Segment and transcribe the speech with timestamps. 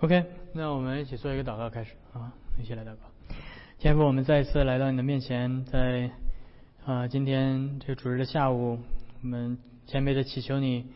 [0.00, 2.98] OK，那我们一起做一个祷告开始啊，一起来祷告。
[3.78, 6.10] 天父，我们再一次来到你的面前，在
[6.84, 8.78] 啊今天这个主日的下午，
[9.22, 10.86] 我们谦卑的祈求你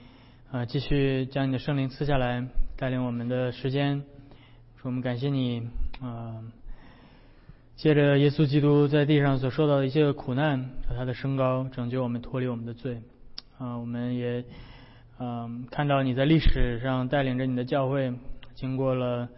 [0.50, 2.44] 啊继续将你的圣灵赐下来，
[2.76, 4.02] 带领我们的时间。
[4.82, 5.68] 我们感谢你
[6.02, 6.42] 啊，
[7.76, 13.00] 借着耶稣基督在地上所受到的一切苦难和他的升高，拯救我们脱离我们的罪
[13.58, 13.78] 啊。
[13.78, 14.44] 我们也
[15.18, 18.12] 嗯看到你在历史上带领着你的教会。
[18.58, 19.28] 经过了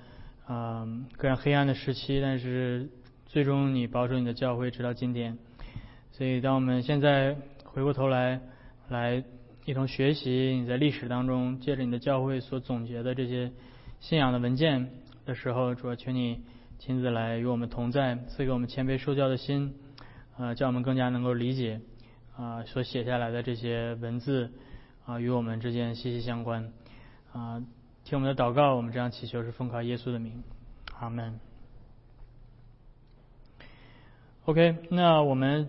[0.46, 0.89] 啊
[1.19, 2.88] 各样黑暗的时期，但是
[3.27, 5.37] 最终你保守你的教会直到今天。
[6.11, 8.41] 所以，当我们现在回过头来
[8.88, 9.23] 来
[9.66, 13.52] 一同学习你在历史当中借着你的教会所总结的这些
[14.01, 14.88] 信仰的文件
[15.27, 16.41] 的时候，主要请你
[16.78, 19.75] 亲自来与我们同在，赐给我们谦卑受教的心，
[20.39, 21.83] 啊，叫我们更加能够理解
[22.39, 24.50] 啊所写下来的这些文字
[25.05, 26.73] 啊与我们之间息息相关
[27.34, 27.62] 啊。
[28.04, 30.42] 听我们的祷告，我们这样祈求是奉靠耶稣的名，
[30.98, 31.38] 阿门。
[34.47, 35.69] OK，那我们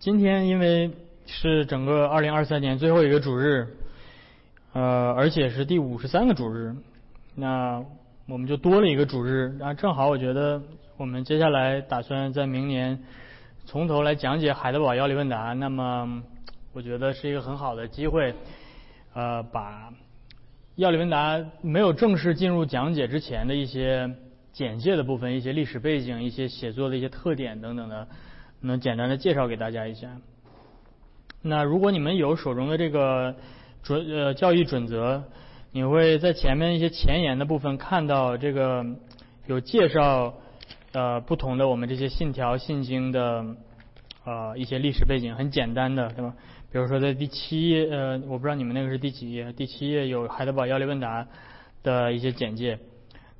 [0.00, 0.90] 今天因为
[1.26, 3.68] 是整个二零二三年最后一个主日，
[4.72, 6.74] 呃，而且是第五十三个主日，
[7.36, 7.84] 那
[8.26, 9.54] 我们就多了一个主日。
[9.60, 10.60] 那正好我觉得
[10.96, 13.04] 我们接下来打算在明年
[13.64, 16.20] 从头来讲解海德堡要理问答，那么
[16.72, 18.34] 我觉得是一个很好的机会，
[19.14, 19.92] 呃，把。
[20.80, 24.16] 要理问答没有正式进入讲解之前的一些
[24.50, 28.08] 简介的部分，一些历史背景，一些写作的一些特点等等的，
[28.62, 30.08] 能简单的介绍给大家一下。
[31.42, 33.36] 那如果你们有手中的这个
[33.82, 35.22] 准呃教育准则，
[35.70, 38.82] 你会在前面一些前言的部分看到这个
[39.46, 40.32] 有介绍
[40.92, 43.44] 呃不同的我们这些信条信经的
[44.24, 46.34] 呃一些历史背景，很简单的，对吧？
[46.72, 51.26] 比如说，在第七页，呃，我不知道你们那个是第几页，第七页有海德堡要理问答
[51.82, 52.78] 的一些简介。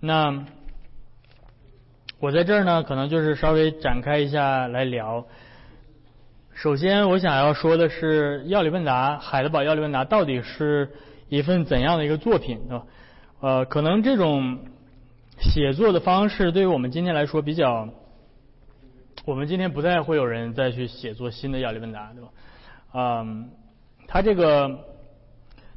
[0.00, 0.47] 那
[2.19, 5.25] 我在这儿呢，可能就是稍微展开一下来聊。
[6.53, 10.91] 首先，我想要说的是，要理问答，海德堡要理问答到底是
[11.29, 12.85] 一份怎样的一个作品，对吧？
[13.41, 14.58] 呃，可能这种
[15.39, 17.89] 写作的方式，对于我们今天来说比较，
[19.24, 22.29] 我们今天不再会有人再去写作新的要理问答，对吧？
[22.92, 23.51] 嗯，
[24.08, 24.84] 他这个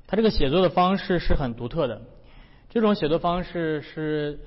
[0.08, 2.02] 他这个写作的方式是很独特的。
[2.70, 4.40] 这种写作方式是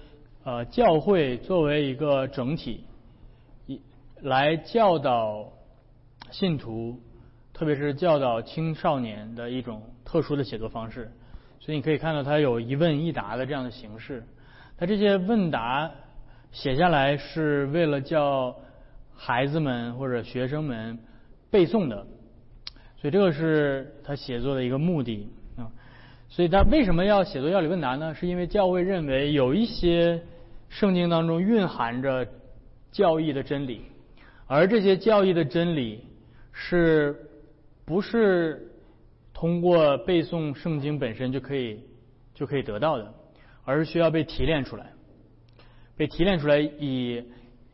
[0.42, 2.84] 呃教会作为一个整体，
[3.66, 3.80] 一
[4.20, 5.52] 来教导
[6.32, 7.00] 信徒，
[7.52, 11.12] 特别是教导青少年的一种特殊的写作方式。
[11.60, 14.24] 所以你可以看到，他有一问一答的这样的形式。
[14.76, 15.90] 他这些问答
[16.50, 18.56] 写下来是为了叫
[19.14, 20.98] 孩子们或者学生们
[21.50, 22.06] 背诵的。
[23.06, 25.70] 所以这个是他写作的一个目的啊。
[26.28, 28.12] 所以他为什么要写作要理问答呢？
[28.16, 30.20] 是因为教会认为有一些
[30.68, 32.26] 圣经当中蕴含着
[32.90, 33.82] 教义的真理，
[34.48, 36.00] 而这些教义的真理
[36.50, 37.14] 是
[37.84, 38.72] 不是
[39.32, 41.78] 通过背诵圣经本身就可以
[42.34, 43.14] 就可以得到的，
[43.64, 44.90] 而是需要被提炼出来，
[45.96, 47.22] 被提炼出来以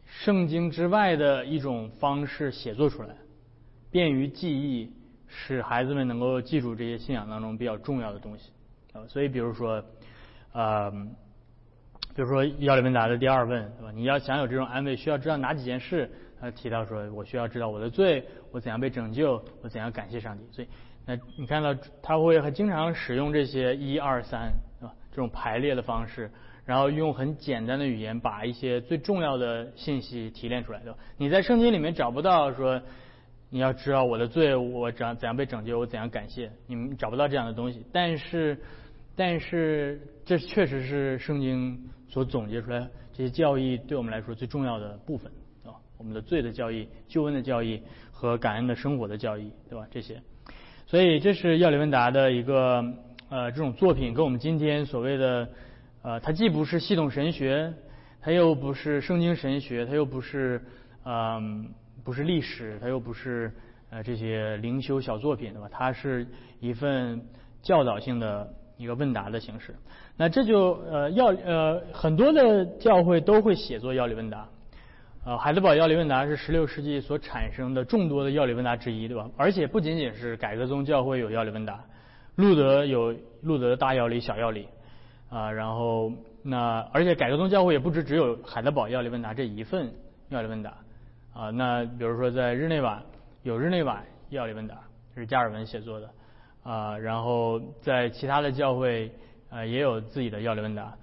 [0.04, 3.16] 圣经之外的一种方式写作出来，
[3.91, 4.93] 便于记忆。
[5.34, 8.53] 使孩子们能够记住这些信仰当中比较重要的东西
[8.93, 9.82] 啊，所以比如说，
[10.53, 10.91] 呃，
[12.15, 13.91] 比如说要理问答的第二问，对吧？
[13.94, 16.10] 你要想有这种安慰，需要知道哪几件事？
[16.38, 20.44] 他提到说，我需要知道我的罪，我怎样被拯救，我怎样感谢上帝。
[20.53, 20.69] 所以，
[21.06, 24.94] 那你看到他会很经常使用这些一二三，对吧？
[25.10, 26.31] 这种排列的方式，
[26.66, 30.99] 然后用很简单的语言把一些最重要的信息提炼出来，对吧？
[31.16, 32.82] 你在圣经里面找不到说。
[33.54, 37.84] 你要知道我的罪，我怎怎样被拯救，我怎样感谢你们找不到这样的东西。
[37.92, 38.58] 但是，
[39.14, 45.30] 但是这确实是圣经所总结出来这些教义对我们来说最重要的部分
[45.66, 49.86] 啊，我们的罪的教义、救恩的教义和感恩的生活的教义，对吧？
[49.90, 50.19] 这些，
[50.86, 52.82] 所以这是要理问答的一个
[53.28, 55.46] 呃这种作品，跟我们今天所谓的
[56.00, 57.70] 呃，它既不是系统神学，
[58.22, 60.58] 它又不是圣经神学，它又不是
[61.05, 61.69] 嗯。
[62.04, 63.52] 不是历史，它又不是
[63.90, 65.69] 呃这些灵修小作品，对吧？
[65.70, 66.26] 它是
[66.60, 67.22] 一份
[67.62, 69.75] 教导性的一个问答的形式。
[70.16, 74.49] 那这就呃要呃很多的教会都会写作要理问答。
[75.25, 79.31] 呃，海德堡要理问答是十六世纪所产生的众多的要理问答之一，对吧？
[79.37, 81.84] 而且不仅仅是改革宗教会有要理问答，
[82.34, 84.66] 路德有路德的大要理、小要理
[85.31, 86.12] 啊，然后
[86.43, 89.93] 那而且改革宗教会也不止只有海德堡要理问答这一份
[90.28, 90.76] 要理问答。
[91.34, 93.02] 啊，那比如说在日内瓦
[93.43, 94.79] 有日内瓦药理问答，
[95.14, 96.11] 是加尔文写作的
[96.62, 99.11] 啊，然后在其他的教会
[99.50, 100.94] 啊也有自己的药理问答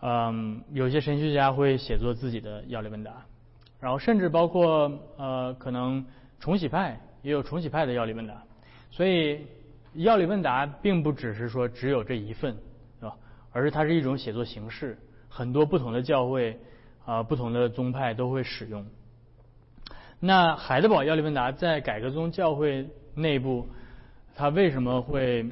[0.00, 3.12] 嗯，有些神学家会写作自己的药理问答，
[3.80, 6.04] 然后甚至包括呃，可能
[6.38, 8.42] 重启派也有重启派的药理问答，
[8.90, 9.46] 所以
[9.94, 12.56] 药理问答并不只是说只有这一份，
[13.00, 13.16] 对吧？
[13.52, 14.98] 而是它是一种写作形式，
[15.28, 16.58] 很多不同的教会
[17.04, 18.86] 啊，不同的宗派都会使用。
[20.20, 23.68] 那海德堡要理问答在改革宗教会内部，
[24.34, 25.48] 它为什么会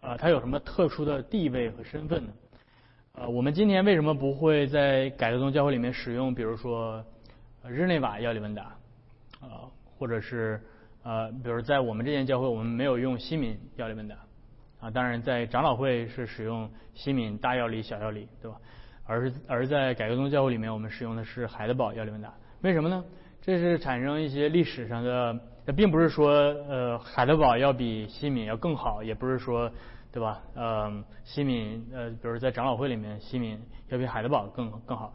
[0.00, 0.16] 啊？
[0.16, 2.32] 它有什么特殊的地位和身份呢？
[3.12, 7.04] 呃，我们今天为什么不会在改革宗教会里面使用，比如说
[7.66, 8.62] 日内瓦要理问答，
[9.40, 9.68] 啊，
[9.98, 10.60] 或者是
[11.02, 14.16] 呃，比如在我们这间教会，我们没有用西敏要理问答，
[14.80, 18.58] 啊，当然在长老会是使用西敏大药理、小药理，对吧？
[19.04, 22.32] 而是而在改革宗教会里面，我们使用的是海德堡要理问答，
[22.62, 23.04] 为什么呢？
[23.46, 25.40] 这是产生一些历史上的，
[25.76, 26.32] 并不是说
[26.68, 29.70] 呃海德堡要比西敏要更好，也不是说。
[30.12, 30.40] 对吧？
[30.54, 33.60] 呃，西敏，呃，比如在长老会里面，西敏
[33.90, 35.12] 要比海德堡更更好，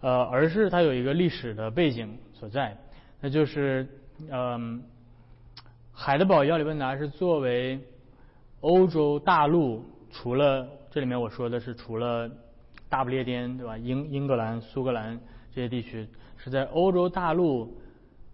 [0.00, 2.74] 呃，而是它有一个历史的背景所在，
[3.20, 3.86] 那就是，
[4.30, 4.82] 嗯，
[5.92, 7.78] 海德堡要理问答是作为
[8.60, 12.30] 欧洲大陆，除了这里面我说的是除了
[12.88, 13.76] 大不列颠，对吧？
[13.76, 15.20] 英英格兰、苏格兰
[15.54, 16.08] 这些地区
[16.38, 17.78] 是在欧洲大陆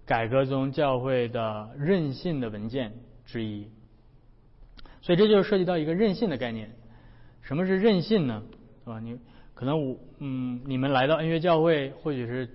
[0.07, 2.93] 改革宗教会的任性的文件
[3.27, 3.69] 之一。
[5.03, 6.71] 所以这就涉及到一个任性的概念。
[7.43, 8.43] 什么是任性呢？
[8.85, 9.01] 对吧？
[9.01, 9.19] 你
[9.55, 12.49] 可能我嗯，你们来到恩约教会，或许是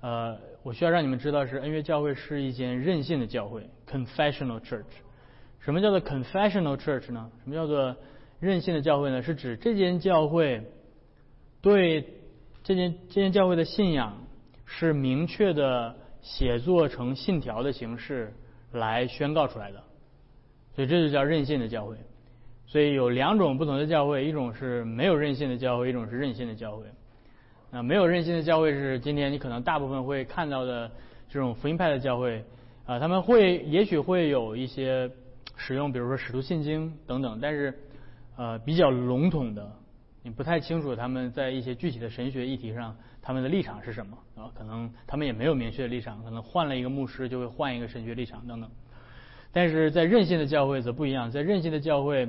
[0.00, 4.84] 呃，我需要让你们知道是恩约教会是一间任性的教会，confessional church。
[5.60, 7.30] 什么叫做 confessional church 呢？
[7.44, 7.96] 什么叫做
[8.40, 9.22] 任性的教会呢？
[9.22, 10.64] 是指这间教会
[11.60, 12.14] 对
[12.64, 14.24] 这间这间教会的信仰
[14.78, 18.32] 是明确的写作成信条的形式
[18.72, 19.82] 来宣告出来的。
[20.74, 21.96] 所以这就叫任性的教会。
[22.66, 26.86] 所以有两种不同的教会，一种是没有任性的教会，一种是任性的教会。
[27.70, 30.90] 那没有任性的教会是今天你可能大部分会看到的
[31.28, 32.42] 这种福音派的教会
[32.86, 35.10] 啊，他们会也许会有一些
[35.56, 37.78] 使用，比如说使徒信经等等，但是
[38.36, 39.70] 呃比较笼统的，
[40.22, 44.50] 你不太清楚他们在一些具体的神学议题上他们的立场是什么啊？
[44.54, 48.68] 可能他们也没有明确的立场，可能换了一个牧师就会换一个神学立场等等。
[49.52, 52.28] 但是在任性的教会则不一样，在任性的教会，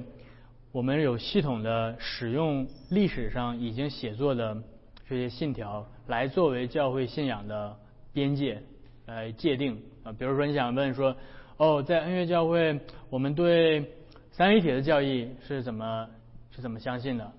[0.71, 4.61] 我们有系统的使用历史上已经写作的
[5.07, 7.75] 这些信条来作为教会信仰的
[8.11, 8.61] 边界
[9.07, 10.11] 来界定啊。
[10.11, 11.15] 比如说你想问说，
[11.57, 12.79] 哦，在恩约教会，
[13.09, 13.89] 我们对
[14.31, 16.07] 三位一体的教义是怎么
[16.51, 17.31] 是怎么相信的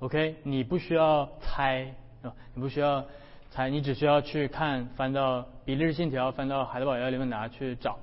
[0.00, 2.34] ？OK，你不需要猜是吧？
[2.54, 3.04] 你不需要
[3.50, 7.98] 猜，你只需要去看翻到比利时信条，翻到海德堡要理问答去找。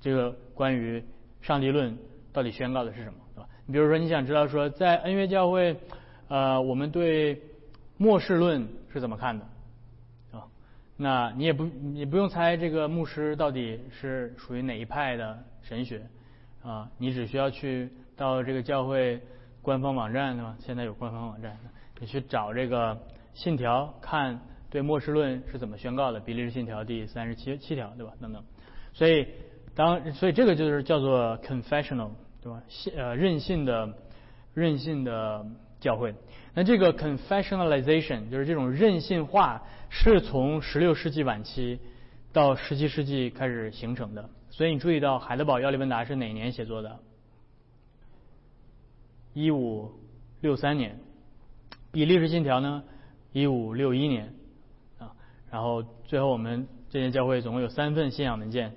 [0.00, 1.02] 这个关于
[1.40, 1.96] 上帝论
[2.32, 3.48] 到底宣告的是什么，对吧？
[3.66, 5.76] 你比如说，你想知道说，在恩约教会，
[6.28, 7.40] 呃，我们对
[7.98, 9.44] 末世论是怎么看的，
[10.32, 10.44] 啊？
[10.96, 16.02] 那你也不，你不用猜这个牧师到底是属于哪一派的神学，
[16.62, 16.90] 啊？
[16.98, 19.20] 你只需要去到这个教会
[19.62, 20.56] 官方网站，对吧？
[20.58, 21.56] 现在有官方网站，
[22.00, 22.98] 你去找这个
[23.34, 24.40] 信条，看
[24.70, 28.12] 对末世论是怎么宣告的，比利时信条第三十七七条，对吧？
[28.20, 28.42] 等等，
[28.92, 29.26] 所以。
[29.74, 32.10] 当所以这个就是叫做 confessional，
[32.42, 32.62] 对吧？
[32.68, 33.88] 信呃任性的
[34.52, 35.46] 任性的
[35.80, 36.14] 教会。
[36.52, 41.80] 那这个 confessionalization 就是这种任性化，是从十六世纪晚期
[42.34, 44.28] 到十七世纪开始形成的。
[44.50, 46.98] 所以你注意到海德堡要理问答是哪年写作的？
[49.32, 49.90] 一五
[50.42, 50.98] 六三年。
[51.90, 52.84] 比利时信条呢？
[53.32, 54.34] 一五六一年
[54.98, 55.12] 啊。
[55.50, 58.74] 然后最后我们这间教会总共有三份信仰文件。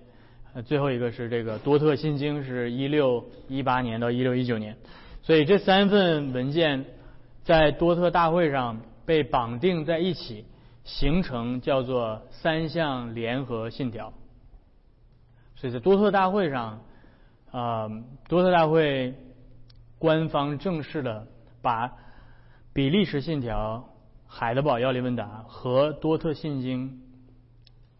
[0.66, 4.78] 最后一个是这个多特信经，是一六一八年到一六一九年，
[5.22, 6.86] 所以这三份文件
[7.44, 10.46] 在多特大会上被绑定在一起，
[10.86, 14.14] 形成叫做三项联合信条。
[15.58, 16.82] 所以在多特大会上，
[17.52, 17.90] 啊，
[18.30, 19.14] 多特大会
[20.00, 21.28] 官方正式的
[21.62, 21.92] 把
[22.72, 23.90] 比利时信条、
[24.38, 27.01] 海德堡要理问答和多特信经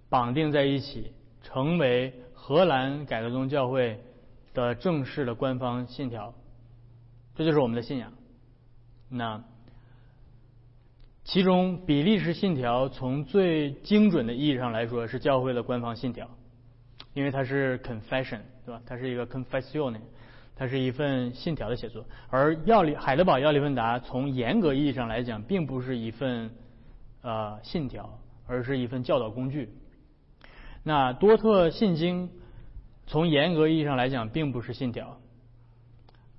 [0.10, 2.14] 绑定在一起，成为。
[2.48, 4.00] 荷兰改革宗教会
[4.54, 6.32] 的正式的官方信条，
[7.34, 8.14] 这就是我们的信仰。
[9.10, 9.44] 那
[11.24, 16.30] 其中比利时信条从最精准的意义上来说是教会的官方信条，
[17.16, 18.80] 因为它是 confession，对吧？
[18.86, 20.00] 它是一个 confession，
[20.56, 22.06] 它是一份信条的写作。
[22.30, 26.50] 而要理海德堡要理问答从严格意义上来讲，并不是一份
[27.22, 29.70] 呃信条，而是一份教导工具。
[30.84, 32.30] 那多特信经
[33.08, 35.20] 从严格意义上来讲并不是信条，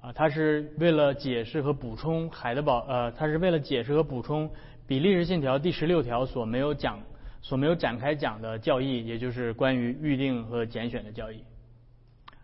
[0.00, 4.48] 啊，它是为了解释和补充海德堡，呃，它是为了解释和补充
[4.86, 7.00] 比利时信条第十六条所没有讲、
[7.42, 11.42] 所没有展开讲的教义，也就是关于预定和拣选的教义。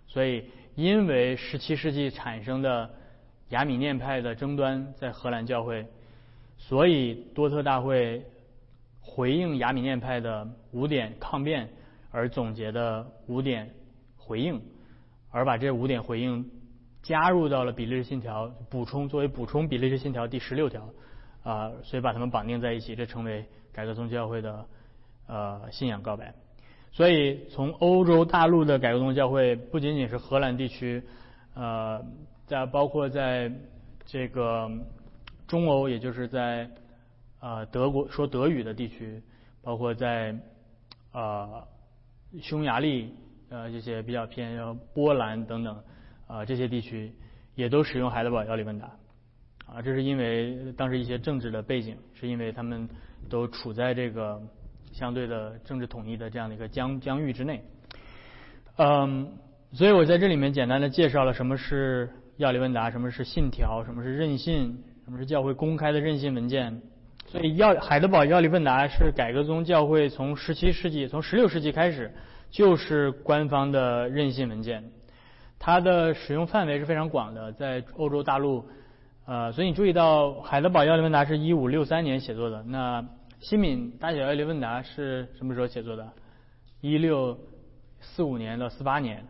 [0.08, 2.90] 所以，因为十七世纪产生的
[3.50, 5.86] 雅米念派的争端在荷兰教会，
[6.56, 8.24] 所以多特大会
[9.00, 11.68] 回应雅米念派的五点抗辩
[12.10, 13.70] 而总结的五点
[14.16, 14.60] 回应，
[15.30, 16.48] 而把这五点回应
[17.02, 20.88] 加入到了比利时信条，补充作为补充比利时信条第十六条，
[21.42, 24.66] 啊，所以把它们绑定在一起，这成为改革宗教会的
[25.26, 26.32] 呃信仰告白。
[26.94, 31.02] 所以，从欧洲大陆的改革宗教会，不仅仅是荷兰地区，
[31.54, 32.04] 呃，
[32.44, 33.50] 在包括在
[34.04, 34.70] 这个
[35.48, 36.68] 中欧，也就是在
[37.40, 39.22] 呃德国说德语的地区，
[39.62, 40.38] 包括在
[41.12, 41.66] 呃
[42.42, 43.14] 匈牙利
[43.48, 44.54] 呃这些比较偏
[44.92, 45.82] 波兰等等
[46.26, 47.10] 啊这些地区，
[47.54, 48.90] 也都使用海德堡要理问答
[49.64, 52.86] 啊，这是因为当时一些政治的背景，是因为他们
[53.30, 54.38] 都处在这个。
[54.92, 57.64] 相对的政治统一的这样的一个疆疆域之内，
[58.76, 59.32] 嗯，
[59.72, 66.80] 所以我在这里面简单的介绍了什么是要理问答，什么是信条，什么是任信，什么是教会公开的任信文件。
[67.26, 72.12] 所以要海德堡要理问答是改革宗教会从十七世纪从十六世纪开始
[72.50, 74.84] 就是官方的任信文件，
[75.58, 78.66] 它的使用范围是非常广的，在欧洲大陆，
[79.24, 83.02] 呃，所以你注意到海德堡要理问答是一五六三年写作的，那。
[83.42, 86.12] 新敏大小要理问答是什么时候写作的？
[86.80, 87.36] 一六
[88.00, 89.26] 四五年到四八年，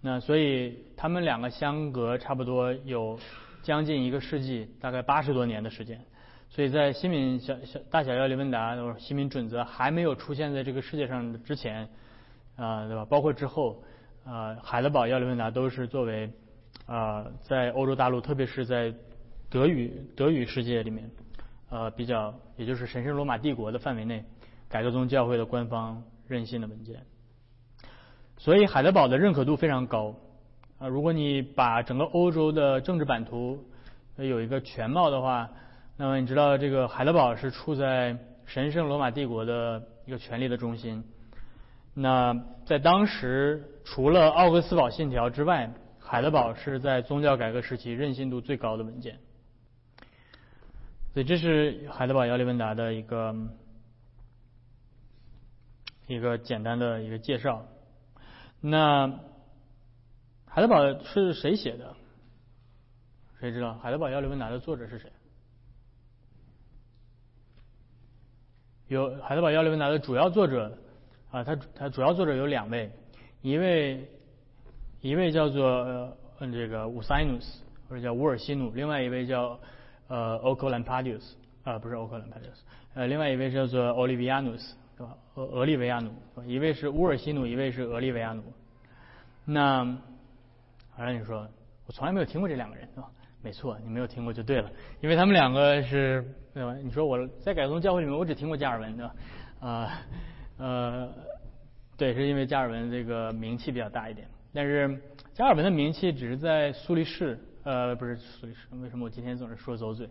[0.00, 3.18] 那所以他们两个相隔差不多有
[3.62, 6.00] 将近一个世纪，大概八十多年的时间。
[6.48, 11.86] 所以在新敏小小大小要理问答或者新敏准则还没有出现在这个世界上之前，
[12.56, 13.04] 啊，对吧？
[13.04, 13.84] 包括之后，
[14.24, 16.30] 啊，海德堡要理问答都是作为
[16.86, 18.94] 啊，在欧洲大陆，特别是在
[19.50, 21.10] 德语德语世界里面。
[21.72, 24.22] 呃，比较也就是神圣罗马帝国的范围内，
[24.68, 27.02] 改革宗教会的官方任信的文件，
[28.36, 30.14] 所以海德堡的认可度非常高。
[30.78, 33.64] 啊，如果你把整个欧洲的政治版图
[34.16, 35.48] 有一个全貌的话，
[35.96, 41.02] 那么你知道这个海德堡是处在神圣罗马帝国的一个权力的中心。
[41.94, 49.18] 那在当时，除了奥格斯堡信条之外，海德堡是在宗教改革时期任信度最高的文件。
[51.12, 53.34] 所以这是海德堡要理问答的一个
[56.06, 57.66] 一个简单的一个介绍。
[58.62, 59.20] 那
[60.46, 61.94] 海德堡是谁写的？
[63.40, 63.74] 谁知道？
[63.74, 65.12] 海德堡要理问答的作者是谁？
[68.88, 70.78] 有海德堡要理问答的主要作者
[71.30, 72.90] 啊，他他主要作者有两位，
[73.42, 74.08] 一位
[75.02, 79.60] 一位叫做嗯这个乌塞努斯或者叫乌尔西努，另外一位叫。
[80.12, 81.22] 呃，Oco Lampadius，
[81.64, 82.60] 啊，不是 Oco Lampadius，
[82.92, 85.16] 呃，另外一位叫做 Olivianus，对吧？
[85.36, 86.12] 俄俄利维亚努，
[86.44, 88.42] 一位是乌尔西努，一位是俄利维亚努。
[89.46, 89.86] 那，
[90.90, 91.48] 好像你说，
[91.86, 93.08] 我从来没有听过这两个人，对吧？
[93.40, 96.74] 没错，你没有听过就对了，因为他们两个是，对吧？
[96.84, 99.14] 你说我在改宗教会里面，我只听过加尔文，对吧？
[99.60, 99.98] 啊，
[100.58, 101.08] 呃，
[101.96, 105.00] 对，是因为加尔文这个名气比较大一点，但是
[105.32, 107.38] 加尔文的名气只是在苏黎世。
[107.64, 110.08] 呃，不是苏黎世，为什么我今天总是说走嘴？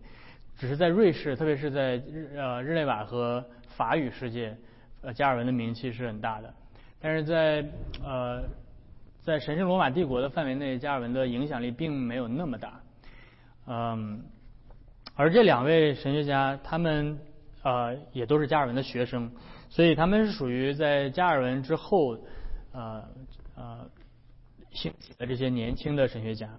[0.57, 3.43] 只是在瑞士，特别是在日呃日内瓦和
[3.75, 4.55] 法语世界，
[5.01, 6.53] 呃加尔文的名气是很大的。
[7.01, 7.65] 但是在
[8.03, 8.43] 呃
[9.19, 12.79] 在神圣罗马帝国的范围内，加尔文的影响力并没有那么大。
[13.67, 14.23] 嗯，
[15.15, 17.19] 而这两位神学家，他们
[17.63, 19.29] 呃也都是加尔文的学生，
[19.67, 22.17] 所以他们是属于在加尔文之后
[22.71, 23.03] 呃
[23.55, 23.89] 呃
[24.71, 26.49] 兴起的这些年轻的神学家。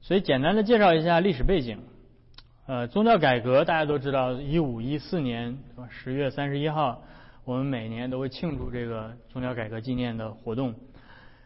[0.00, 1.80] 所以简单的介绍一下历史背景。
[2.66, 5.56] 呃，宗教改革大家都知道，一五一四年
[5.88, 7.02] 十月三十一号，
[7.44, 10.74] 我们每年都会庆祝这个宗教改革纪念的活动。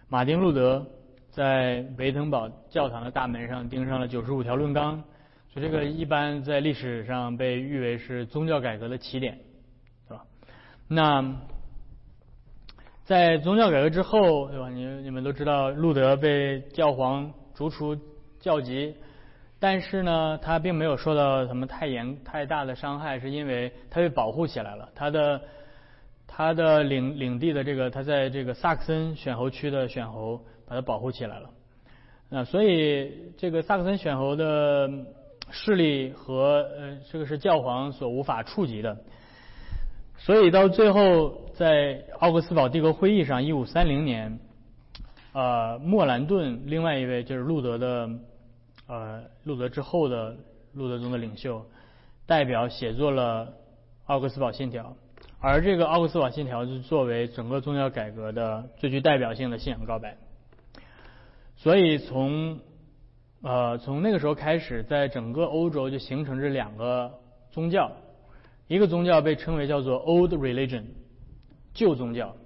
[0.09, 0.85] 马丁路德
[1.31, 5.05] 在维登堡教堂的大门上钉上了九十五条论纲，
[5.53, 9.39] 所以这个一般在历史上被誉为是宗教改革的起点，
[10.09, 10.25] 是吧？
[10.89, 11.37] 那
[13.05, 14.69] 在宗教改革之后，对吧？
[14.71, 17.97] 你你们都知道，路德被教皇逐出。
[18.43, 18.95] 教籍，
[19.59, 24.89] 但是呢，他并没有受到什么太严太大的伤害，是因为他被保护起来了。
[24.97, 25.41] 他的
[26.27, 31.49] 他的领领地的这个，他在这个萨克森选侯区的选侯，把他保护起来了。
[32.29, 34.91] 那所以这个萨克森选侯的
[35.51, 38.99] 势力和呃，这个是教皇所无法触及的。
[40.19, 44.41] 所以到最后，在奥格斯堡帝国会议上，一五三零年，
[45.33, 48.11] 呃，莫兰顿另外一位就是路德的。
[48.93, 50.37] 呃路德之后的
[50.75, 51.65] 路德宗的领袖，
[52.27, 53.47] 代表写作了
[54.05, 54.95] 《奥格斯堡信条》，
[55.41, 60.19] 而这个《奥格斯堡信条》就作为整个宗教改革的最具代表性的信仰告白。
[61.57, 62.61] 所以从
[63.41, 67.19] 呃从那个时候开始，在整个欧洲就形成这两个
[67.51, 67.93] 宗教，
[68.69, 70.85] 一个宗教被称为叫做 Old Religion，
[71.73, 72.37] 旧宗教，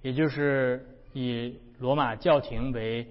[0.00, 3.08] 也就是以罗马教廷为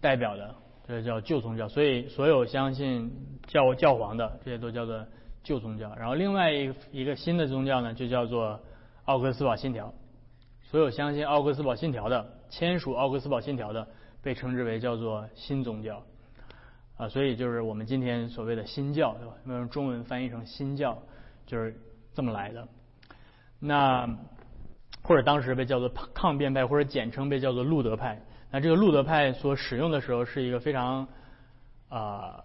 [0.00, 0.54] 代表的，
[0.88, 1.68] 这叫旧宗教。
[1.68, 3.10] 所以所有相信
[3.46, 5.04] 教教皇的这些都叫做
[5.42, 5.94] 旧宗教。
[5.96, 8.60] 然后另外一一个新的宗教呢，就叫做
[9.04, 9.92] 奥格斯堡信条。
[10.62, 13.86] 所有相信奥格斯堡信条的，签署奥格斯堡信条的。
[14.22, 16.02] 被称之为叫做新宗教，
[16.96, 19.34] 啊，所以就是我们今天所谓的新教，对吧？
[19.46, 21.00] 用中文翻译成新教，
[21.46, 21.80] 就是
[22.12, 22.66] 这么来的。
[23.60, 24.18] 那
[25.02, 28.20] 或者当时被叫做抗辩派，或者简称被叫做路德派。
[28.60, 31.08] 这个路德派所使用的时候是一个非常
[31.88, 32.44] 啊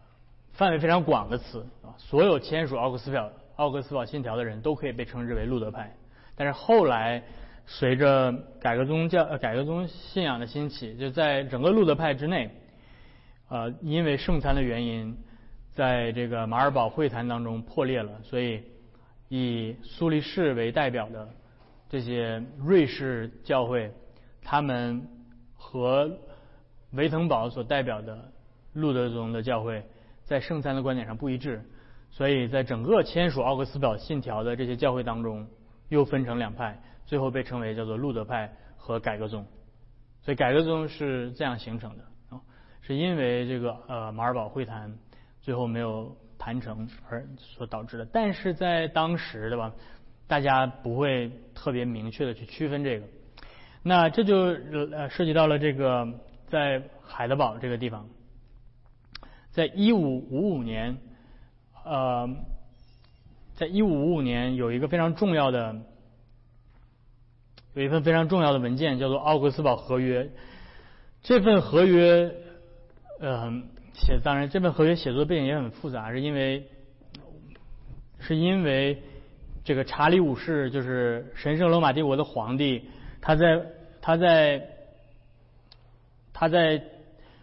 [0.53, 1.65] 范围非常广的词，
[1.98, 5.96] 所有签署奥克斯堡奥克斯堡信条的人都可以被称之为路德派。
[6.36, 7.24] 但是后来。
[7.68, 12.50] 随着改革宗教、呃改革宗信仰的兴起，就在整个路德派之内，
[13.48, 15.15] 呃，因为圣餐的原因，
[15.72, 18.12] 在这个马尔堡会谈当中破裂了。
[18.24, 18.63] 所以，
[19.30, 21.30] 以苏黎世为代表的
[21.88, 23.94] 这些瑞士教会，
[24.41, 25.08] 他们
[25.62, 26.18] 和
[26.91, 28.32] 维滕堡所代表的
[28.74, 29.86] 路德宗的教会，
[30.25, 31.62] 在圣餐的观点上不一致。
[32.10, 35.48] 所以在整个签署奥格斯堡信条的这些教会当中，
[35.88, 36.82] 又分成两派。
[37.06, 39.46] 最后被称为叫做路德派和改革宗，
[40.22, 42.41] 所以改革宗是这样形成的啊，
[42.82, 44.98] 是因为这个呃马尔堡会谈
[45.41, 48.06] 最后没有谈成而所导致的。
[48.12, 49.74] 但是在当时对吧，
[50.27, 53.06] 大家不会特别明确的去区分这个。
[53.83, 56.07] 那这就呃涉及到了这个
[56.47, 58.07] 在海德堡这个地方，
[59.51, 60.97] 在一五五五年，
[61.83, 62.29] 呃，
[63.55, 65.75] 在一五五五年有一个非常重要的。
[67.74, 70.24] 有一份非常重要的文件，叫做《奥格斯堡合约》。
[71.24, 72.29] 这份合约，
[73.22, 73.50] 呃，
[73.94, 76.67] 写当然这份合约写作背景也很复杂，是因为
[78.20, 79.01] 是因为
[79.63, 82.89] 这个查理五世就是神圣罗马帝国的皇帝，
[83.22, 83.62] 他在
[84.01, 84.68] 他在
[86.34, 86.81] 他在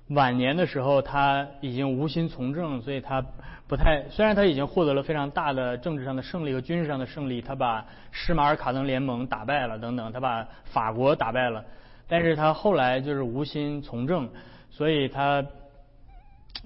[0.09, 3.25] 晚年的时候他已经无心从政，所以他。
[3.69, 11.63] 不太，虽然他已经获得了非常大的政治上的胜利和军事上的胜利，他把施马尔卡登联盟打败了等等，他把法国打败了，
[12.09, 14.31] 但是他后来就是无心从政，
[14.71, 15.45] 所以他，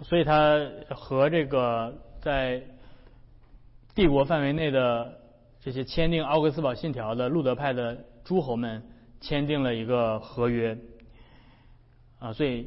[0.05, 0.57] 所以他
[0.91, 2.63] 和这个在
[3.97, 5.13] 帝国范围内的
[5.61, 8.81] 这些签订奥格斯堡信条的路德派的诸侯们
[9.23, 10.77] 签订了一个合约，
[12.19, 12.67] 啊，所以，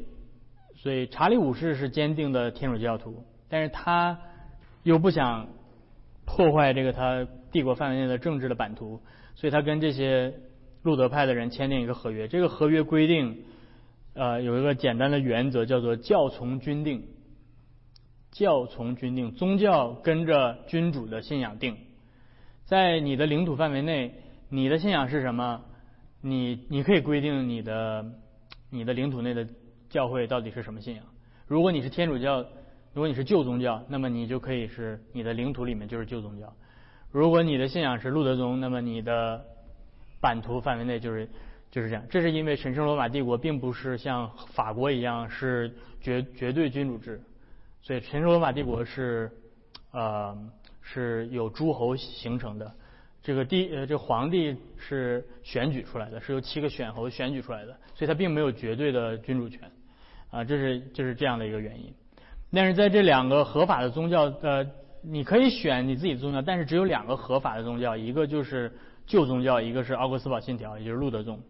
[0.78, 3.24] 所以查理五世是坚定的天主教徒。
[3.50, 4.20] 但是他
[4.82, 5.50] 又不想
[6.26, 9.02] 破坏这个他帝国范围内的政治的版图，
[9.36, 10.34] 所以他跟这些
[10.82, 12.28] 路德派的人签订一个合约。
[12.28, 13.44] 这个合约规定，
[14.14, 17.06] 呃，有一个简单的原则，叫做教从君定。
[18.32, 21.78] 教从君定，宗教跟着君主的信仰定。
[22.66, 24.16] 在你的领土范围内，
[24.50, 25.64] 你的信仰是什么？
[26.26, 28.06] 你你可以规定你的
[28.70, 29.48] 你的领土内的
[29.90, 31.06] 教会到底是什么信仰。
[31.46, 32.46] 如果你是天主教。
[32.96, 36.48] 如果你是旧宗教，那么你就可以是你的领土里面就是旧宗教；
[37.12, 39.46] 如果你的信仰是路德宗，那么你的
[40.22, 41.28] 版图范围内就是
[41.70, 42.02] 就是这样。
[42.10, 47.22] 这是因为神圣罗马帝国并不是像法国一样是绝绝对君主制，
[47.82, 49.30] 所以神圣罗马帝国是
[49.92, 50.34] 呃
[50.82, 52.74] 是有诸侯形成的。
[53.26, 59.60] 这个帝呃这皇帝是选举出来的，是由七个选侯选举出来的，所以他并没有绝对的君主权
[60.30, 61.92] 啊，这是就是这样的一个原因。
[62.54, 64.64] 但是在这两个合法的宗教，呃，
[65.02, 68.72] 你可以选你自己的宗教，但是只有两个合法的宗教，一个就是
[69.08, 71.42] 旧宗教，一个是奥格斯堡信条，也就是路德宗。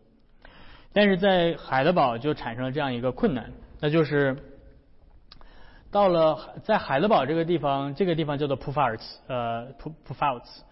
[0.94, 4.38] 但是在海德堡就产生了这样一个困难，那就是
[5.92, 10.64] 到了在海德堡这个地方，这个地方叫做普法尔茨，呃，普普法尔茨，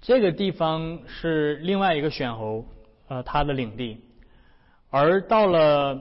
[0.00, 2.64] 这个地方是另外一个选侯，
[3.08, 4.00] 呃，他的领地，
[4.90, 5.98] 而到了。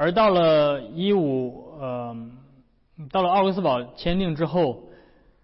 [0.00, 2.16] 而到了一五呃，
[3.10, 4.84] 到了奥格斯堡签订之后，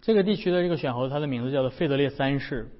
[0.00, 2.70] 这个地区的这个选侯，他的名字叫做费德烈三世。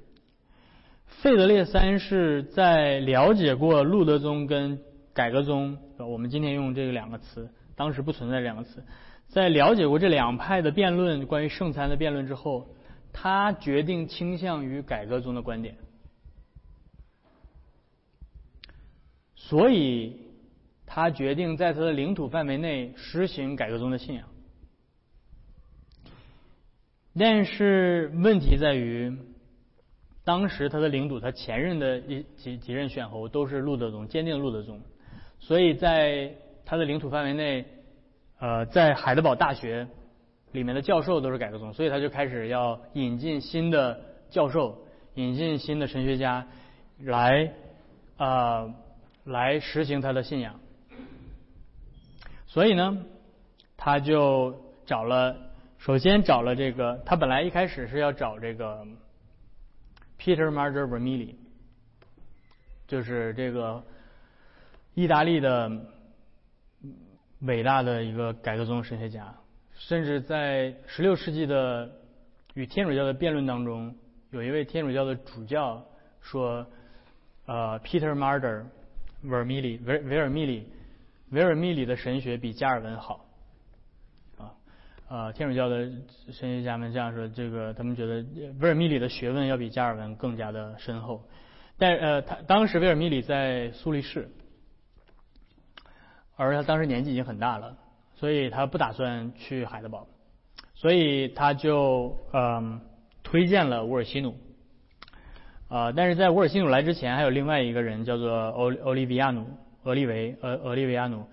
[1.08, 4.78] 费德烈三世在了解过路德宗跟
[5.12, 8.84] 改革宗，我们今天用这个两个词，当时不存在这两个词，
[9.26, 12.68] 在了解过这两派的辩论，关于圣餐的辩论之后，
[13.14, 15.78] 他决定倾向于改革宗的观点，
[19.34, 20.22] 所以。
[20.86, 24.28] 他决定在他的领土范围内实行改革宗的信仰。
[27.18, 29.16] 但是问题在于，
[30.22, 34.80] 当时他的领土，他前任的一几几任选侯都是路德宗，坚定路德宗，
[35.40, 37.64] 所以在他的领土范围内，
[38.38, 39.88] 呃，在海德堡大学
[40.54, 46.46] 里面的教授都是改革宗，所以他就开始要引进新的教授，引进新的神学家
[47.00, 47.52] 来
[48.16, 48.72] 啊
[49.24, 50.60] 来实行他的信仰。
[52.46, 53.04] 所以呢，
[53.76, 54.54] 他就
[54.86, 55.36] 找了。
[55.76, 58.86] 首先找了这个，他本来一开始是要找这个
[60.18, 61.34] Peter Marder Vermigli，
[62.86, 63.84] 就是这个
[64.94, 65.70] 意大利的
[67.40, 69.34] 伟大的一个改革宗神学家，
[69.76, 71.90] 甚至在十六世纪的
[72.54, 73.94] 与天主教的辩论当中，
[74.30, 75.84] 有一位天主教的主教
[76.20, 76.66] 说，
[77.46, 78.64] 呃，Peter Marder
[79.24, 80.68] Vermili，维维尔密里
[81.30, 83.26] 维尔密里的神学比加尔文好。
[84.38, 84.54] 啊，
[85.08, 85.90] 呃天主教的
[86.30, 88.24] 神学家们这样说：，这个他们觉得
[88.60, 91.28] 威尔密里的学问要比加尔文更加的深厚。
[91.76, 94.30] 但呃，他当时威尔密里在苏黎世，
[96.36, 97.76] 而他当时年纪已经很大了，
[98.14, 100.06] 所以他不打算去海德堡，
[100.74, 102.80] 所以他就嗯
[103.22, 104.34] 推荐了沃尔西努。
[105.68, 109.46] 啊，但是在沃尔西努来之前，还有另外一个人叫做欧欧利维亚努，
[109.82, 111.26] 俄利维，呃，俄利维亚努。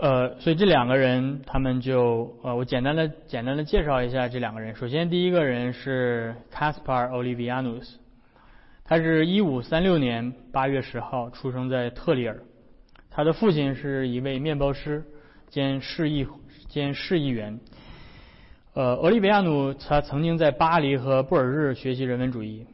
[0.00, 4.74] 呃，所以这两个人，他们就呃，我简单的简单的介绍一下这两个人。
[4.74, 7.96] 首先，第一个人是 Caspar Olivianus，
[8.82, 12.42] 他是一五三六年八月十号出生在特里尔，
[13.10, 15.04] 他的父亲是一位面包师
[15.50, 16.26] 兼市议
[16.68, 17.60] 兼市议员。
[18.72, 22.66] 呃，俄利维亚努他曾经在巴黎和布尔日学习人文主义，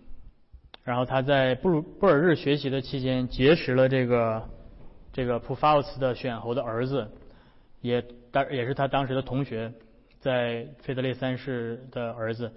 [0.85, 4.49] 然后他在布鲁布尔日学习的期间结识了这个。
[5.13, 7.11] 这个普法乌斯的选侯的儿子，
[7.81, 9.73] 也当也是他当时的同学，
[10.19, 12.53] 在费德勒三世的儿子，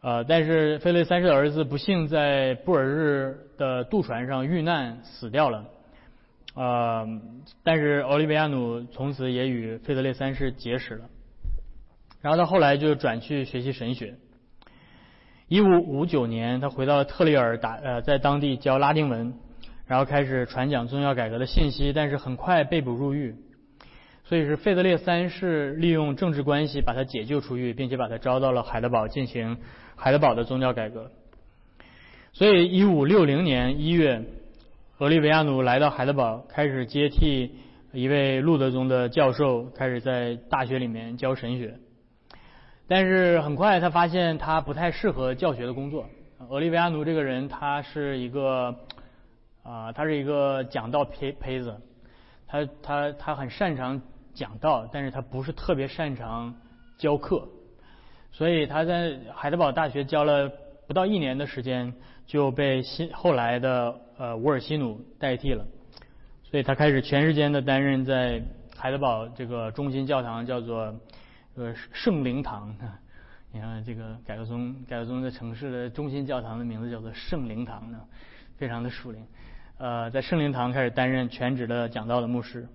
[0.00, 5.64] 呃，但是费德烈三世的儿子不幸在布尔日的渡船上遇难死掉了，
[6.54, 7.06] 呃，
[7.62, 11.10] 但是奥利维亚努从此也与费德烈三世结识了，
[12.20, 14.14] 然后他后来就转去学习神学，
[15.48, 19.34] 一五五九年他回到特里尔打呃在当地教拉丁文。
[19.84, 23.34] 然后开始传讲宗教改革的信息，但是很快被捕入狱，
[24.24, 29.58] 所以是费德烈三世利用政治关系把他解救出狱，并且把他招到了海德堡进行
[29.94, 31.10] 海德堡的宗教改革。
[32.32, 34.24] 所以，一五六零年一月，
[35.02, 37.56] 俄利维亚努来到海德堡，开始接替
[37.92, 41.74] 一位路德宗的教授，开始在大学里面教神学。
[42.86, 46.06] 但是很快他发现他不太适合教学的工作。
[46.48, 48.76] 俄利维亚努这个人，他是一个。
[49.64, 51.76] 啊，他是一个讲道胚胚子，
[52.46, 54.00] 他他他很擅长
[54.32, 56.54] 讲道，但是他不是特别擅长
[56.96, 57.48] 教课，
[58.30, 60.48] 所以他在海德堡大学教了
[60.86, 61.92] 不到一年的时间，
[62.24, 65.66] 就被新后来的呃乌尔西努代替了，
[66.44, 68.40] 所以他开始全时间的担任在
[68.76, 70.94] 海德堡这个中心教堂叫做
[71.56, 72.72] 呃圣灵堂，
[73.50, 77.98] 你看这个改革宗改革宗的城市的中心教堂的名字叫做圣灵堂呢，
[78.56, 79.26] 非常的属灵。
[79.78, 82.68] 呃，在圣灵堂开始担任全职的讲道的牧师。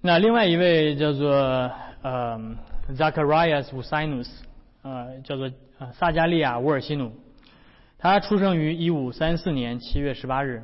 [0.00, 1.30] 那另外一位叫做
[2.00, 2.40] 呃
[2.94, 4.30] Zacharias Usinus，
[4.80, 7.12] 呃，叫做呃萨加利亚·乌尔西努，
[8.02, 10.62] 他出生于一五三四年七月十八日，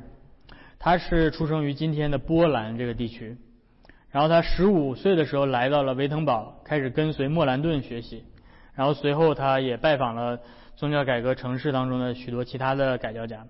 [0.79, 3.37] 他是出生于今天的波兰这个地区。
[4.09, 8.23] 然后他十五岁的时候来到了维滕堡，开始跟随莫兰顿学习。
[8.73, 10.39] 然后随后他也拜访了
[10.75, 13.45] 宗教改革城市当中的许多其他的改教家。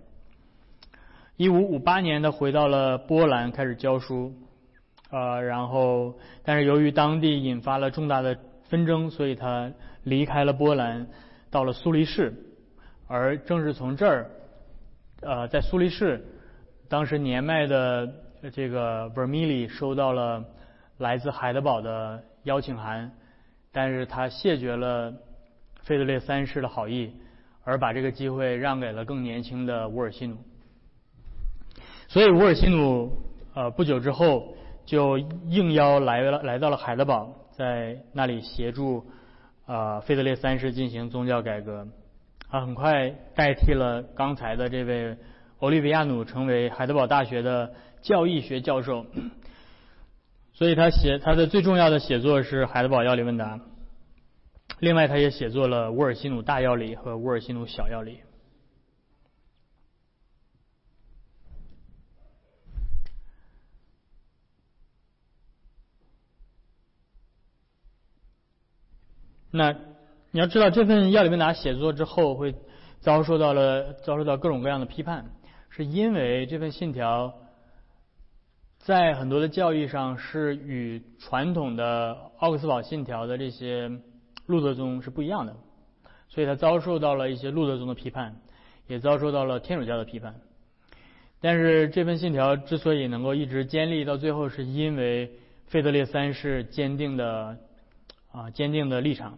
[1.37, 4.33] 一五五八年，他回到了波兰，开始教书，
[5.11, 9.71] 呃，然后，但是由于当地引发了重大的纷争，所以他
[10.03, 11.07] 离开了波兰，
[11.49, 12.33] 到了苏黎世，
[13.07, 14.29] 而正是从这儿，
[15.21, 16.25] 呃，在苏黎世，
[16.89, 18.07] 当时年迈的
[18.51, 20.43] 这个 Vermili 收到了
[20.97, 23.11] 来自海德堡的邀请函，
[23.71, 25.13] 但是他谢绝了
[25.83, 27.13] 费德烈三世的好意，
[27.63, 30.37] 而把这个机会让给了更年轻的乌尔西努。
[32.09, 33.11] 所以，乌尔西努
[33.53, 39.05] 呃不久之后就应邀来了，来到了海德堡，在那里协助
[39.65, 41.87] 啊费德烈三世进行宗教改革。
[42.49, 45.17] 他很快代替了刚才的这位，
[45.59, 49.05] 欧利维亚努成为海德堡大学的教义学教授。
[50.53, 53.59] 所以他写，他的最重要的写作是海德堡药理问答，
[54.79, 58.21] 另外他也写作了沃尔西努大药理和沃尔西努小药理。
[69.51, 69.86] 那。
[70.31, 72.53] 你要知道，这份要理问答写作之后，会
[72.99, 75.25] 遭受到了遭受到各种各样的批判，
[75.69, 77.33] 是因为这份信条
[78.77, 83.89] 在很多的教义上是与传统的奥克斯堡信条的这些
[84.45, 85.55] 路德宗是不一样的，
[86.27, 88.35] 所以他遭受到了一些路德宗的批判，
[88.87, 90.35] 也遭受到了天主教的批判。
[91.39, 95.31] 但是这份信条之所以能够一直坚立到最后，是因为
[95.67, 97.57] 费德烈三世坚定的
[98.31, 99.37] 啊坚定的立场。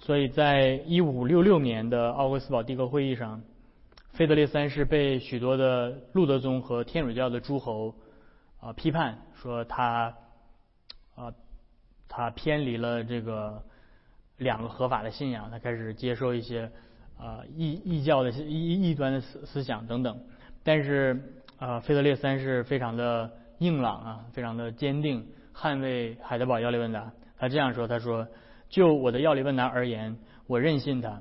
[0.00, 3.42] 所以在一五六六年的奥格斯堡帝国会议上，
[4.12, 7.94] 费德烈三世被许多的路德宗和天主教的诸侯
[8.60, 10.14] 啊批判，说他
[11.14, 11.32] 啊
[12.08, 13.62] 他偏离了这个
[14.38, 16.70] 两个合法的信仰，他开始接受一些
[17.18, 20.18] 啊异异教的异异端的思思想等等。
[20.62, 21.18] 但是，
[21.58, 27.12] 啊，费德烈三世非常的硬朗啊，非常的坚定，捍卫海德堡要理问答。
[27.38, 28.28] 他这样说：“他说，
[28.70, 31.20] 就我的要理问答而言，我任信他。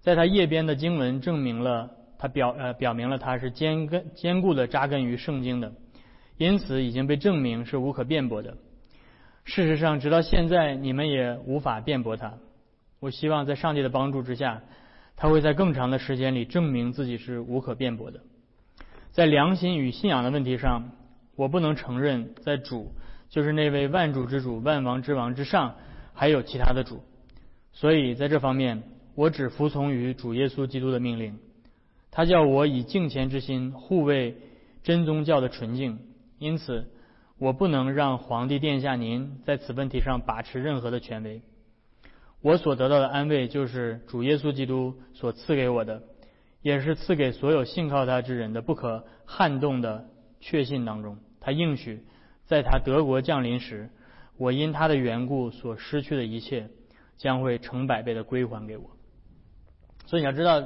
[0.00, 5.72] 在他页边的经文证明了他表呃表明了他是坚根坚固的扎根于圣经的，
[6.38, 8.56] 因此已经被证明是无可辩驳的。
[9.44, 12.34] 事实上，直到现在你们也无法辩驳他。
[13.00, 14.62] 我希望在上帝的帮助之下，
[15.16, 18.20] 他会在更长的时间里证明自己是无可辩驳的。”
[19.12, 20.90] 在良心与信仰的问题上，
[21.36, 22.94] 我不能承认在主
[23.28, 25.76] 就是那位万主之主、万王之王之上
[26.14, 27.02] 还有其他的主，
[27.72, 28.82] 所以在这方面，
[29.14, 31.38] 我只服从于主耶稣基督的命令。
[32.10, 34.36] 他叫我以敬虔之心护卫
[34.82, 35.98] 真宗教的纯净，
[36.38, 36.86] 因此
[37.38, 41.42] 我不能让皇帝殿下您在此问题上把持任何的权威。
[42.40, 46.02] 我所得到的安慰就是主耶稣基督所赐给我的。
[46.62, 50.08] 也是赐给所有信靠他之人的不可撼动的
[50.40, 51.18] 确信当中。
[51.38, 52.02] 他应许，
[52.46, 53.90] 在他德国降临时，
[54.36, 56.68] 我因他的缘故所失去的一切，
[57.16, 58.90] 将会成百倍的归还给我。
[60.06, 60.62] 所以你要知道，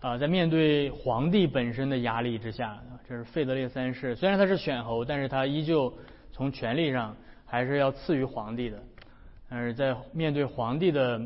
[0.00, 5.92] 啊，在面对皇帝本身的压力之下，这是费德烈三世，虽然他是选侯，但是他依旧
[6.32, 8.82] 从权力上还是要次于皇帝的。
[9.48, 11.18] 但是在面对皇帝的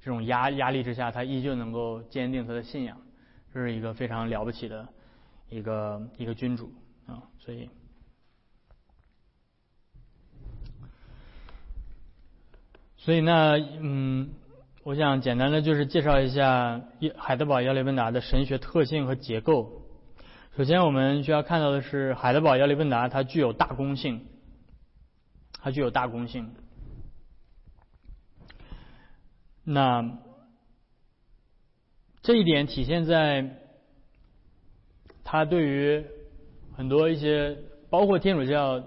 [0.00, 2.96] 这种压压力之下，他依旧能够坚定他的信仰。
[3.52, 4.86] 这是一个非常了不起的
[5.48, 6.72] 一个一个君主
[7.06, 7.68] 啊，所以，
[13.02, 14.28] 所以那嗯，
[14.84, 16.82] 我想简单的就是介绍一下
[17.16, 19.80] 海德堡要理问答的神学特性和结构。
[20.54, 24.26] 首先，我们需要看到的是海德堡要理问答它具有大公性，
[25.62, 26.54] 它具有大公性。
[29.64, 30.18] 那
[32.20, 33.56] 这一点体现在
[35.24, 36.04] 他对于
[36.76, 37.56] 很多一些
[37.88, 38.84] 包括天主教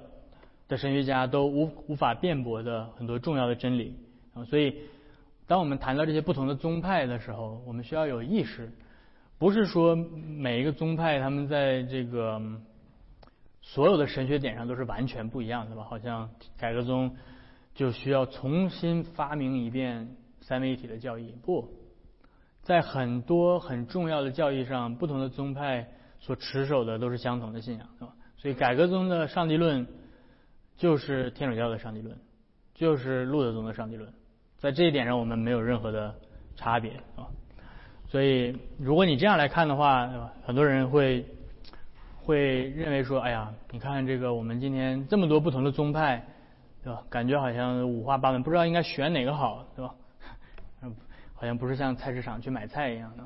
[0.67, 3.95] 的神学家都无无法辩驳的很多重要的真理
[4.33, 4.77] 啊，所以
[5.47, 8.71] 当我们谈到这些不同的宗派的时候，我们需要有意识，
[9.37, 12.41] 不是说每一个宗派他们在这个
[13.61, 15.83] 所有的神学点上都是完全不一样的吧？
[15.83, 17.15] 好像改革宗
[17.75, 21.69] 就需要重新发明一遍三位一体的教义，不。
[22.63, 28.15] 在很多很重要的教义上，不同的宗派所持守的都是相同的信仰，对吧？
[28.37, 29.85] 所以改革宗的上帝论
[30.77, 32.17] 就是天主教的上帝论，
[32.73, 34.13] 就是路德宗的上帝论，
[34.63, 36.15] 在这一点上我们没有任何的
[36.55, 37.27] 差别，啊。
[38.07, 40.09] 所以如果你这样来看的话，
[40.45, 41.25] 很多人会
[42.23, 46.25] 会认为说，哎呀，你看这个我们今天这么多不同的宗派，
[46.81, 47.03] 对吧？
[47.09, 49.93] 感觉好像五花八门，不知道应该选哪个好，对吧？
[51.35, 53.23] 好像不是像菜市场去买菜一样的，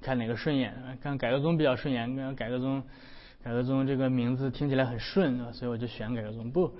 [0.00, 0.72] 看哪个顺眼，
[1.02, 2.80] 看改革宗比较顺眼，改革宗，
[3.42, 6.48] 改革宗这个名字听起来很顺，所以我就选改革宗。
[6.48, 6.72] 不，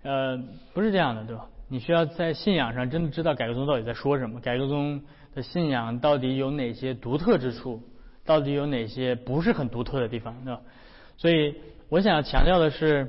[0.00, 0.42] 呃，
[0.72, 1.46] 不是这样的，对吧？
[1.70, 5.02] 你需要在信仰上真的知道改革宗到底在说什么，改革宗
[5.34, 7.80] 的信仰到底有哪些独特之处，
[8.26, 10.60] 到底有哪些不是很独特的地方，对吧？
[11.16, 11.54] 所以
[11.88, 13.08] 我想强调的是，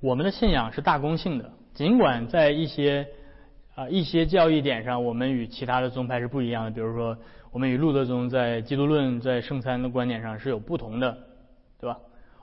[0.00, 3.06] 我们的信仰是大公性的，尽管在一些。
[3.74, 6.70] 啊，一些教义点上，我们与其他的宗派是不一样的。
[6.72, 7.16] 比如说，
[7.52, 11.16] 我们与路德宗在基督论、在圣餐的观点上是有不同的，
[11.78, 11.96] 对吧？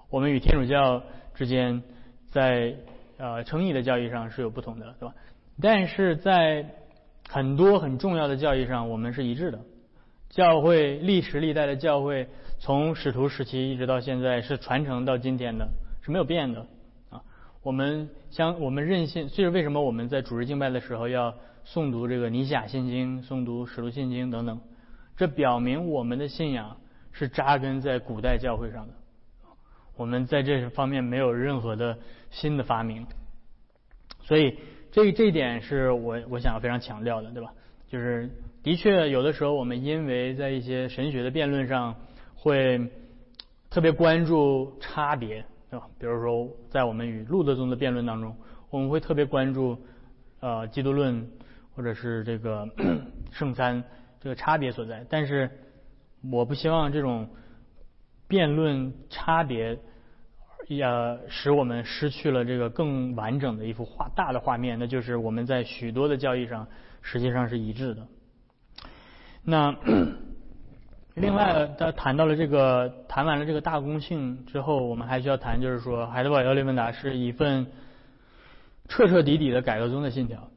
[0.09, 1.83] 我们与天主教之间
[2.29, 2.73] 在
[3.17, 5.15] 呃称义的教义上是有不同的，对吧？
[5.61, 6.65] 但是在
[7.27, 9.59] 很多很重要的教义上，我们是一致的。
[10.29, 12.27] 教会历史历代的教会，
[12.59, 15.67] 从使徒时期一直到现在，是传承到今天的，
[16.01, 16.65] 是没有变的
[17.09, 17.21] 啊。
[17.63, 21.33] 我们相我们任性，这是为什么我们在主日敬拜的时候要
[21.65, 24.59] 诵读这个尼西亚信经、诵读使徒信经等等？
[25.15, 26.75] 这表明我们的信仰
[27.13, 28.93] 是扎根在古代教会上的。
[29.95, 31.97] 我们在这方面没有任何的
[32.29, 33.05] 新的发明。
[34.21, 34.57] 所以
[34.91, 37.53] 这这一点是我我想要非常强调的，对吧？
[37.87, 38.29] 就是
[38.63, 41.95] 的确有的时候我们因为在一些神学的辩论上
[42.33, 42.89] 会
[43.69, 45.87] 特别关注差别，对吧？
[45.99, 48.35] 比如说在我们与路德宗的辩论当中，
[48.69, 49.77] 我们会特别关注
[50.39, 51.29] 呃基督论
[51.75, 52.67] 或者是这个
[53.31, 53.83] 圣餐
[54.19, 55.49] 这个差别所在，但是
[56.31, 57.29] 我不希望这种
[58.27, 59.77] 辩论差别。
[60.67, 60.83] 也
[61.27, 66.67] 使我们失去了这个更完整的一幅画大的画面，那就是我们在许多的交易上
[67.03, 68.07] 实际上是一致的。
[69.43, 69.75] 那
[71.13, 77.67] 另外，他谈到了这个，谈完了这个大公性之后，我们还需要谈，就是说，海德堡要理问答是一份
[78.89, 80.49] 彻彻底底的改革宗的信条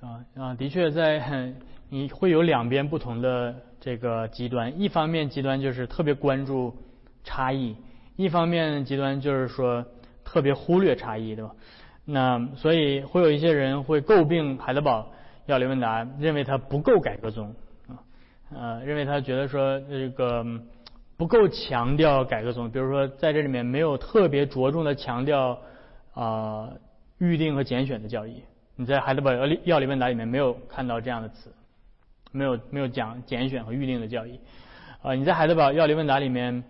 [0.00, 1.52] 啊啊，的确在
[1.90, 6.74] 你会有两边不同的这个极端，一方面极端就是特别关注
[7.24, 7.76] 差异。
[8.16, 9.84] 一方面极端就是说
[10.24, 11.52] 特别忽略差异，对吧？
[12.04, 15.12] 那所以会有一些人会诟病海德堡
[15.46, 17.54] 要理问答，认为他不够改革宗
[17.88, 18.02] 啊，
[18.54, 20.44] 呃，认为他觉得说这个
[21.16, 25.58] 不够强调改革宗，比如说在这里面没有特别着重的强调
[26.12, 26.70] 啊
[27.18, 28.42] 预定和拣选的教义。
[28.74, 31.52] 你在海德堡要要理问答里面没有看到这样的词，
[32.32, 34.40] 没有没有讲拣选和预定的教义
[35.02, 35.14] 啊。
[35.14, 36.64] 你在海德堡要理问答里面，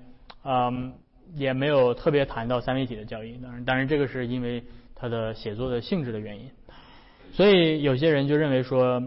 [0.45, 0.95] 嗯。
[1.35, 4.63] 也没有特别谈到三位一体的教义，当然，当然这个是因为
[4.95, 6.51] 他的写作的性质的原因，
[7.33, 9.03] 所以有些人就认为说，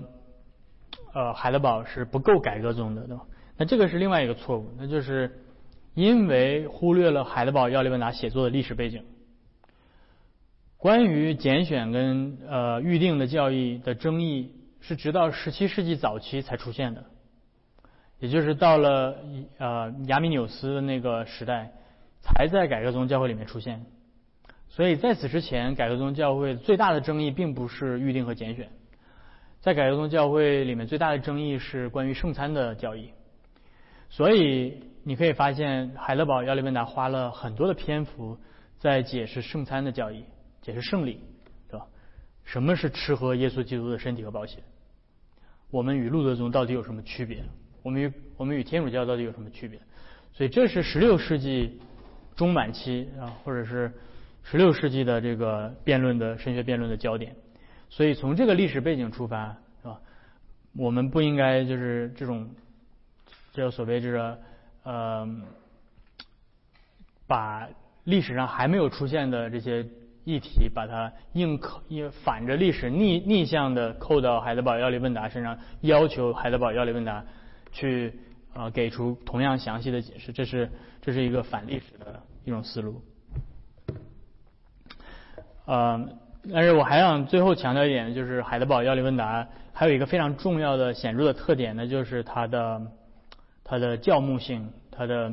[1.13, 3.24] 呃，海德堡是不够改革宗的，对吧？
[3.58, 5.39] 那这个是另外一个错误，那就是
[5.93, 9.04] 因为忽略了海德堡要理问答写作的历史背景。
[10.78, 17.06] 关于拣选跟呃预定的教义的争议是直到十七世纪早期才出现的，
[18.25, 19.17] 也就是到了
[19.57, 21.71] 呃亚米纽斯的那个时代。
[22.27, 23.85] 才在改革宗教会里面出现，
[24.67, 28.67] 所以在此之前，改革宗教会最大的争议并不是预定和拣选，
[29.61, 33.11] 在改革宗教会里面最大的争议是关于圣餐的教义。
[34.09, 38.39] 所以你可以发现，海德堡要理问答花了很多的篇幅
[38.79, 40.25] 在解释圣餐的教义，
[40.63, 41.19] 解释圣礼，
[41.69, 41.85] 对吧？
[42.43, 44.63] 什么是吃喝耶稣基督的身体和宝血？
[45.69, 47.43] 我们与路德宗到底有什么区别？
[47.86, 49.80] 我们与我们与天主教到底有什么区别？
[50.34, 51.80] 所以这是十六世纪。
[52.36, 53.89] 中晚期啊，或者是
[54.43, 57.34] 十六世纪的这个辩论的神学辩论的焦点，
[57.89, 60.02] 所以从这个历史背景出发，是吧？
[60.76, 62.50] 我们不应该就是这种，
[63.54, 64.38] 这所谓这个
[64.84, 65.26] 呃，
[67.26, 67.69] 把
[68.04, 69.88] 历史上还没有出现的这些
[70.26, 77.24] 议题，把它硬扣，硬反着历史逆逆向的扣到海德堡要理问答身上，要求海德堡要理问答
[77.75, 78.13] 去
[78.55, 80.71] 啊给出同样详细的解释，这是。
[81.01, 82.99] 这是一个反历史的一种思路，
[85.65, 86.03] 呃，
[86.51, 92.81] 但是我还想最后强调一点，就是海德堡要理问答还有一个非常重要的显著的特点呢，就是它的
[93.63, 95.31] 它的教牧性，它的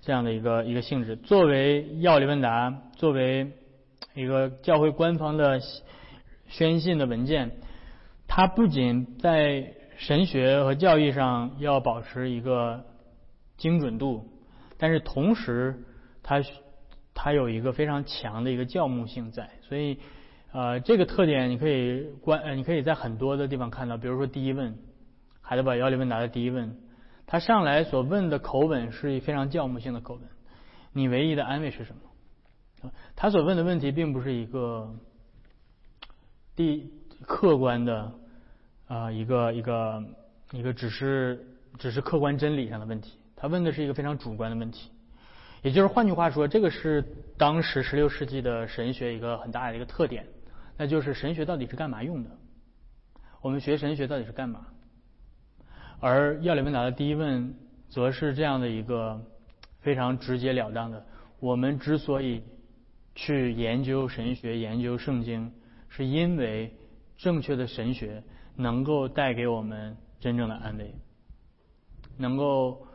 [0.00, 1.14] 这样的一个一个性质。
[1.14, 3.52] 作为要理问答，作为
[4.14, 5.60] 一个教会官方的
[6.48, 7.52] 宣信的文件，
[8.26, 12.84] 它不仅在神学和教义上要保持一个
[13.56, 14.28] 精准度。
[14.76, 15.84] 但是同时，
[16.22, 16.42] 它
[17.14, 19.98] 它有一个非常强的一个教牧性在，所以
[20.52, 24.76] 呃这个特点你可以观呃你可以在很多的地方看到，比如说第一问，
[25.40, 26.76] 海德堡要理问答的第一问，
[27.26, 30.22] 他上来所问的口吻是非常教牧性的口吻，
[30.92, 32.90] 你唯一的安慰是什么？
[33.16, 34.94] 他所问的问题并不是一个
[36.54, 36.90] 第
[37.22, 38.12] 客观的
[38.86, 40.04] 啊一个一个
[40.52, 41.44] 一个只是
[41.78, 43.18] 只是客观真理上的问题。
[43.36, 44.90] 他问的是一个非常主观的问题，
[45.62, 47.04] 也就是换句话说，这个是
[47.36, 50.26] 当时十六世纪的神学一个很大的一个特点，
[50.76, 52.30] 那就是神学到底是干嘛用的？
[53.42, 54.66] 我们学神学到底是干嘛？
[56.00, 57.54] 而要理问答的第一问，
[57.88, 59.20] 则是这样的一个
[59.80, 61.04] 非常直截了当的：
[61.40, 62.42] 我们之所以
[63.14, 65.52] 去研究神学、研究圣经，
[65.88, 66.74] 是因为
[67.18, 68.22] 正确的神学
[68.56, 70.94] 能够带给我们真正的安慰，
[72.16, 72.86] 能够。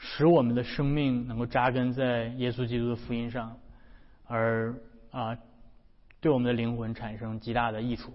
[0.00, 3.58] 使我们的生命能够扎根在耶稣基督的福音上，
[4.24, 4.72] 而
[5.10, 5.36] 啊，
[6.20, 8.12] 对我们的灵魂产生极大的益处。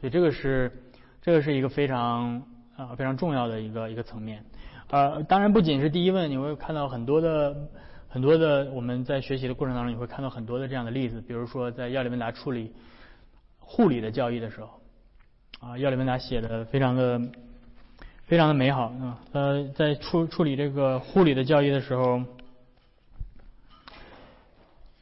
[0.00, 0.82] 所以这个是
[1.20, 2.42] 这个是一个非常
[2.76, 4.44] 啊非常重要的一个一个层面。
[4.90, 7.56] 呃，当然不仅是第一问，你会看到很多的
[8.08, 11.20] 很多的我们在学习的过程当中，你会看到很多的这样的例子。
[11.20, 12.72] 比如说在要理问答处理
[13.60, 14.81] 护理的教义的时候，
[15.62, 17.22] 啊，要理问答写的非常的。
[18.24, 19.20] 非常的美好啊！
[19.32, 22.22] 呃，在处处理这个护理的教义的时候，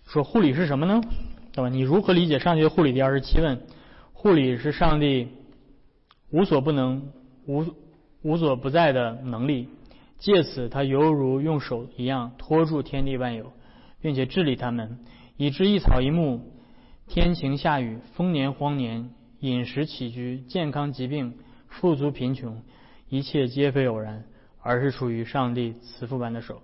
[0.05, 1.01] 说护理是什么呢？
[1.53, 1.69] 对吧？
[1.69, 3.61] 你如何理解上学护理第二十七问？
[4.13, 5.29] 护理是上帝
[6.31, 7.13] 无所不能、
[7.47, 7.65] 无
[8.23, 9.69] 无所不在的能力，
[10.19, 13.53] 借此他犹如用手一样托住天地万有，
[14.01, 14.99] 并且治理他们，
[15.37, 16.51] 以致一草一木、
[17.07, 21.35] 天晴下雨、丰年荒年、饮食起居、健康疾病、
[21.69, 22.63] 富足贫穷，
[23.09, 24.25] 一切皆非偶然，
[24.63, 26.63] 而是出于上帝慈父般的手。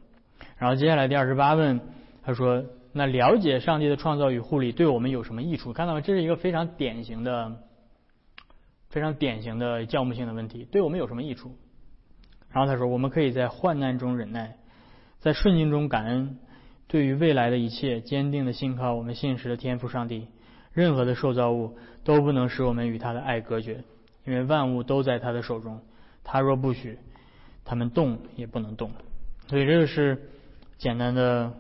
[0.59, 1.81] 然后接下来第二十八问，
[2.23, 6.01] 他说：“那了解上帝的创造与护理对我们有什么益处？”看到吗？
[6.01, 7.63] 这是一个非常典型的、
[8.91, 11.57] 非常典型的教牧性的问题，对我们有什么益处？
[12.51, 14.57] 然后他说：“我们可以在患难中忍耐，
[15.19, 16.39] 在顺境中感恩，
[16.89, 20.29] 对于未来的一切坚定的信靠我们信实的天赋上帝。
[20.73, 23.85] 任何的受造物都不能使我们与他的爱隔绝，
[24.25, 25.83] 因为万物都在他的手中。
[26.25, 26.99] 他若不许
[27.67, 28.91] 他们动，也不能动。
[29.49, 30.17] 所以这个是。”
[30.79, 31.51] 简单的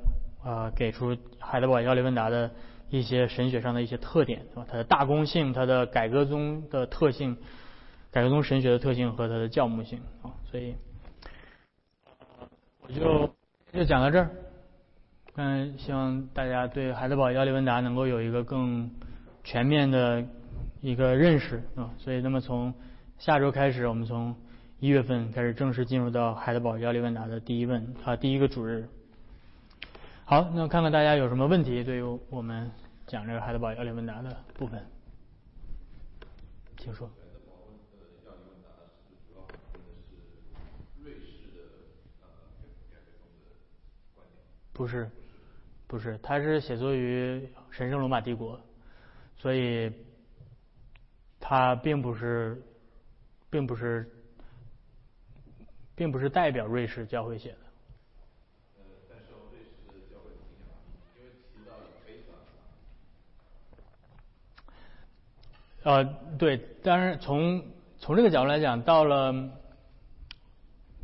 [0.44, 2.50] 啊，给出海德堡要理问答的
[2.90, 4.66] 一些神学上的一些特点，对吧？
[4.70, 7.38] 它的大公性，它的改革宗的特性，
[8.10, 10.74] 改革宗神学的特性和它的教牧性啊，所以
[12.82, 13.30] 我就
[13.72, 14.30] 就讲到这儿。
[15.36, 18.90] 嗯，希望大家对海德堡要理问答能够有一个更
[19.46, 20.26] 全面的
[20.80, 21.94] 一个认识啊。
[21.98, 22.74] 所以，那么从
[23.16, 24.34] 下周开始，我们从
[24.80, 28.88] 一月份开始正式进入到海德堡要理问答的第一问啊，第一个主日。
[30.24, 32.68] 好，那看看大家有什么问题，对于我们
[33.06, 34.84] 讲这个海德堡要理问答的部分，
[36.76, 37.08] 请说。
[44.72, 45.08] 不是，
[45.86, 48.60] 不是，他是写作于神圣罗马帝国，
[49.46, 49.92] 所以
[51.38, 52.60] 他并不是，
[53.48, 54.10] 并不是，
[55.94, 57.58] 并不是代表瑞士教会写的。
[65.84, 66.04] 呃，
[66.36, 67.64] 对，当然从
[68.00, 69.32] 从这个角度来讲，到了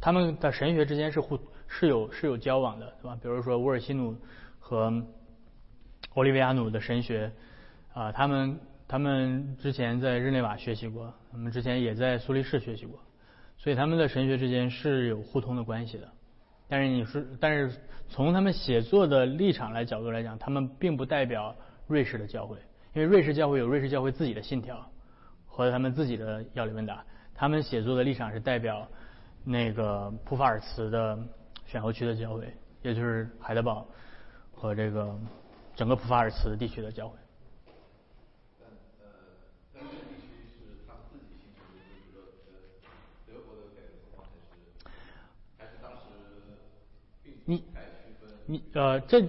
[0.00, 1.38] 他们的神学之间是互
[1.68, 3.16] 是有是有交往的，对吧？
[3.22, 4.16] 比如说乌尔西努
[4.58, 5.00] 和
[6.14, 7.32] 奥利维亚努的神学
[7.94, 12.98] 啊，他们他们之前在日内瓦学习过，他们之前也在苏黎世学习过，
[13.58, 16.08] 所以他们的神学之间是有互通的关系的。
[16.68, 17.78] 但是你是，但是
[18.08, 21.54] 从他们写作的立场来角度来讲，他们并不代表
[21.86, 22.56] 瑞士的教会。
[22.94, 24.90] 因为瑞士教会有瑞士教会自己的信条
[25.46, 28.86] 和他们自己的要理问答，他们写作的立场是代表
[29.44, 31.18] 那个普法尔茨的
[31.66, 33.86] 选后区的教会，也就是海德堡
[34.50, 35.14] 和这个
[35.74, 37.18] 整个普法尔茨地区的教会。
[47.44, 47.64] 你
[48.46, 49.20] 你呃这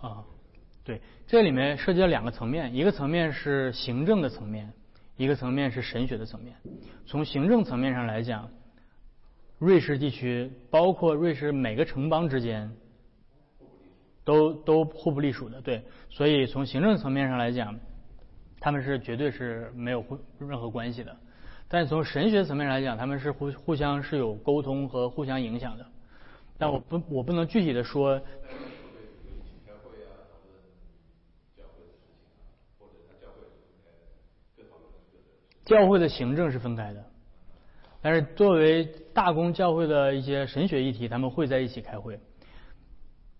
[0.00, 0.24] 啊。
[0.84, 4.72] 对，这里面涉及到两个层面，一个层面是行政的层面，
[5.16, 6.56] 一个层面是神学的层面。
[7.06, 8.50] 从行政层面上来讲，
[9.60, 12.68] 瑞士地区包括瑞士每个城邦之间，
[14.24, 15.60] 都都互不隶属的。
[15.60, 17.78] 对，所以从行政层面上来讲，
[18.58, 21.16] 他们是绝对是没有互任何关系的。
[21.68, 25.86] 但从神学层面来讲，他们是互互相是有沟通和互相影响的。
[26.62, 28.22] 但我不我不能具体的说。
[35.64, 37.04] 教会的行政是分开的，
[38.00, 42.20] 但是作为大公教会的一些神学议题，他们会在一起开会，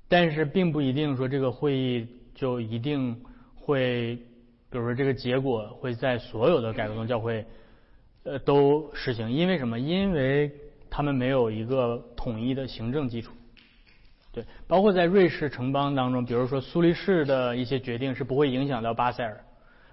[0.09, 3.23] 但是并不一定说这个会议就一定
[3.55, 4.17] 会，
[4.69, 7.45] 比如说这个结果会在所有的改革宗教会
[8.25, 9.79] 呃都实行，因为什么？
[9.79, 10.51] 因为
[10.95, 13.33] 他们没有一个统一的行政基础，
[14.31, 19.41] 对，包括在瑞士城邦当中，比如说苏黎世的一些决定是不会影响到巴塞尔，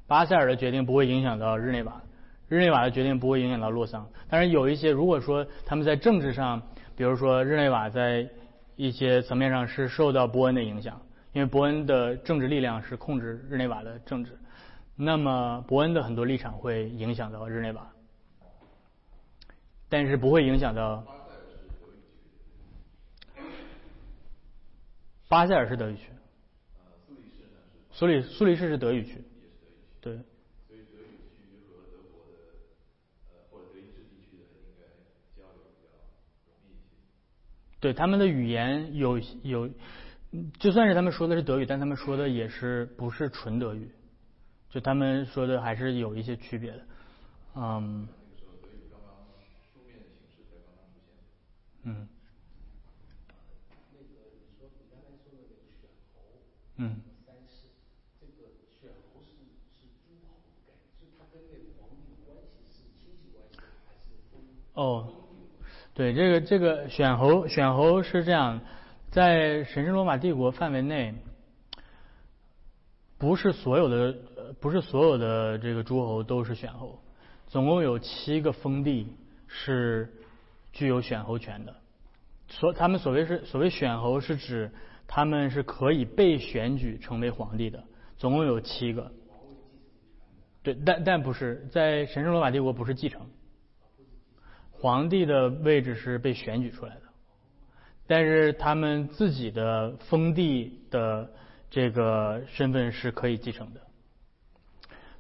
[0.08, 2.02] 巴塞尔的决定不会影响到日内瓦。
[2.50, 6.62] 日内瓦的决定不会影响到洛桑，但是有一些，如果说他们在政治上，
[6.98, 8.28] 比如说日内瓦在
[8.76, 11.00] 一些层面上是受到伯恩的影响，
[11.32, 14.38] 因为伯恩的政治力量是控制日内瓦的政治，
[14.98, 17.88] 那么伯恩的很多立场会影响到日内瓦，
[19.90, 21.04] 但是不会影响到。
[25.28, 26.04] 巴塞尔是德语区。
[27.92, 29.24] 苏黎苏黎世是德语区。
[30.00, 30.20] 对。
[37.82, 39.70] 对他们的语言有有，
[40.60, 43.90] 就算是他们说的是德语，但他们说的也是不是纯德语，
[44.70, 46.86] 就他们说的还是有一些区别的，
[47.56, 48.08] 嗯。
[51.84, 52.08] 嗯。
[56.78, 57.02] 嗯。
[64.74, 65.20] 哦。
[66.00, 68.62] 对这个这个选侯选侯是这样
[69.12, 71.14] 在神圣罗马帝国范围内
[73.18, 74.16] 不是所有的
[74.62, 76.98] 不是所有的这个诸侯都是选侯。
[77.48, 79.08] 总共有七个封地
[79.46, 80.10] 是
[80.72, 81.76] 具有选侯权的。
[82.48, 84.72] 所他们所谓是所谓选侯，是指
[85.08, 87.84] 他们是可以被选举成为皇帝的，
[88.18, 89.12] 总共有七个。
[90.64, 93.28] 对，但但不是在神圣罗马帝国不是继承，
[94.72, 97.02] 皇帝的位置是被选举出来的，
[98.08, 101.32] 但是他们自己的封地的
[101.70, 103.82] 这个身份是可以继承的。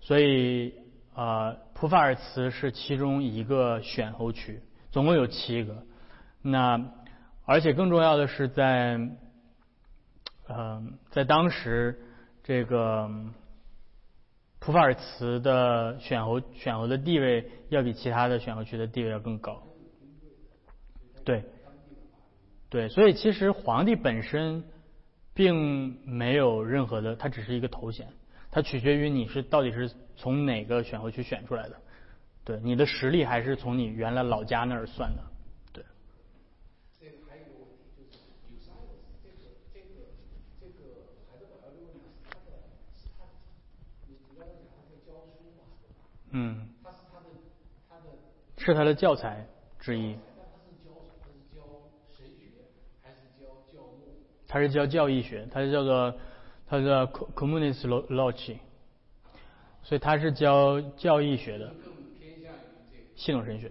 [0.01, 0.73] 所以
[1.13, 5.83] 啊，普法尔茨是其中一个选侯区，总共有七个。
[6.41, 6.91] 那
[7.45, 8.99] 而且更重要的是，在，
[10.47, 11.99] 嗯，在当时，
[12.43, 13.09] 这个
[14.59, 19.63] 普法尔茨的选侯选侯的地位要比其他的选侯区的地位要更高。
[21.25, 21.43] 对，
[22.69, 24.63] 对，所以其实皇帝本身
[25.33, 28.07] 并没有任何的，他只是一个头衔，
[28.51, 31.75] 它取决于你是到底是从哪个选侯区选出来的，
[32.49, 35.23] 对，你的实力还是从你原来老家那儿算的。
[35.71, 35.83] 对
[46.31, 46.67] 嗯，
[48.57, 49.45] 是他的教材
[49.79, 50.17] 之一。
[54.47, 56.11] 他是教教义学，他是叫做
[56.65, 58.57] 他叫 communist logic，
[59.83, 61.71] 所以他是教教义学的。
[63.19, 63.69] 系统神学。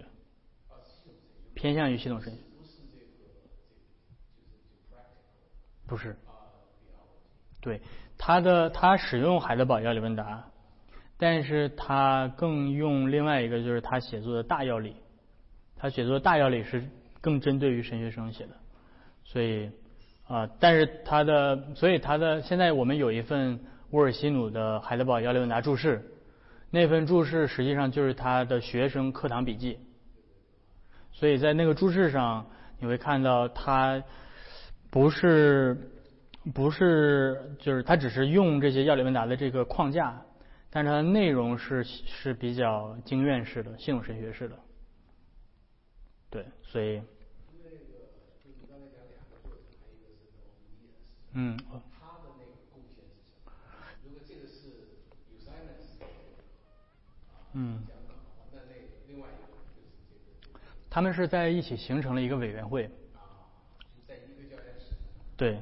[1.55, 2.39] 偏向于系统神学。
[5.87, 6.15] 不是。
[7.59, 7.81] 对，
[8.15, 10.45] 他的他使用海德堡要理问答。
[11.17, 14.95] 但是他更用另外一个，就是他写作的大要理，
[15.75, 16.87] 他写作的大要理是
[17.19, 18.55] 更针对于神学生写的，
[19.25, 19.69] 所以
[20.27, 26.09] 啊，但是他的，所以他的现在我们有一份沃尔西努的海德堡要理问答注释，
[26.71, 29.79] 那份注释实际上就是他的学生课堂笔记，
[31.11, 32.49] 所以在那个注释上
[32.79, 34.03] 你会看到他
[34.89, 35.91] 不是
[36.53, 40.25] 不是就是他只是用这些要理问答的这个框架。
[40.71, 44.55] 但是它的内容是是比较经院式的、系统神学式的，
[46.29, 47.01] 对，所以，
[51.33, 53.51] 嗯，他的那个贡献是什么？
[54.05, 54.69] 如果这个是
[55.33, 55.97] 有三个是
[57.53, 57.79] 嗯，
[60.89, 62.89] 他们是在一起形成了一个委员会，
[65.35, 65.57] 对，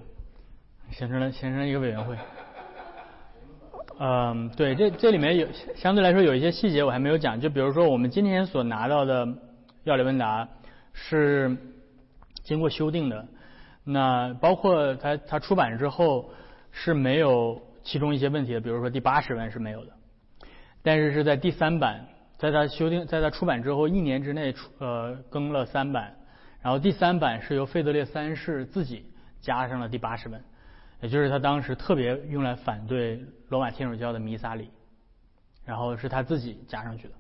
[0.91, 2.17] 形成了形成了一个委员会。
[3.99, 9.27] 嗯，对，这这里面有相对来说有一些细节我还没有讲，就比如说我们今天所拿到的
[9.83, 10.47] 要理问答
[10.93, 11.57] 是
[12.43, 13.27] 经过修订的，
[13.83, 16.29] 那包括它它出版之后
[16.71, 19.91] 是没有其中一些问题的，比如说第八十问是没有的，
[20.87, 22.07] 但是是在第三版，
[22.37, 26.15] 在它修订在它出版之后一年之内出呃更了三版，
[26.61, 29.05] 然后第三版是由费德烈三世自己
[29.41, 30.41] 加上了第八十本。
[31.01, 34.69] 也就是他当时特别用来反对罗马天主教的弥撒礼，
[35.65, 37.13] 然后是他自己加上去的，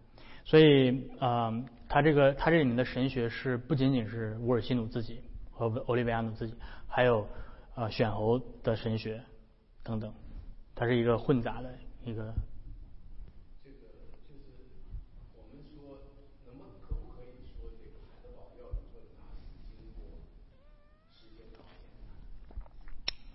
[0.45, 5.19] 所以呃，他这个他这里面的神学是不仅仅是乌尔西努自己
[5.51, 6.53] 和欧利维亚努自己，
[6.87, 7.27] 还有
[7.75, 9.21] 呃选侯的神学
[9.83, 10.09] 等等，
[10.73, 11.69] 它是一个混杂的
[12.05, 12.33] 一个。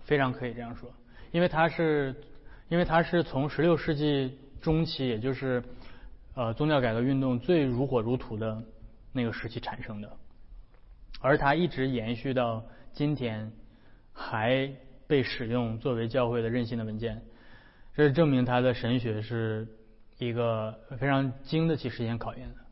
[0.05, 0.91] 非常可以这样说，
[1.31, 2.15] 因为它是，
[2.69, 5.63] 因为它是从十六世纪中期，也就是
[6.35, 8.63] 呃宗教改革运动最如火如荼的
[9.11, 10.11] 那个时期产生的，
[11.21, 13.51] 而它一直延续到今天，
[14.11, 14.69] 还
[15.07, 17.21] 被使用作为教会的任性的文件，
[17.95, 19.67] 这证明它的神学是
[20.17, 22.62] 一个非常经得起时间考验的。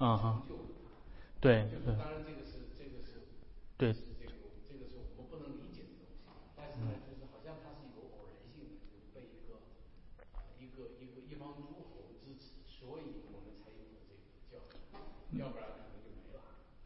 [0.00, 0.42] 嗯哼，
[1.40, 1.90] 对对。
[1.98, 3.18] 当然，这个是这个是
[3.76, 3.98] 对，这
[4.30, 4.30] 个
[4.70, 6.22] 这个是我们不能理解的东西。
[6.54, 9.58] 但是呢，就是好像它是有偶然性的，就是被一个
[10.62, 14.62] 一个一个一方诸侯支持，所以我们才有了这个教
[15.34, 16.38] 要不然可能就没了。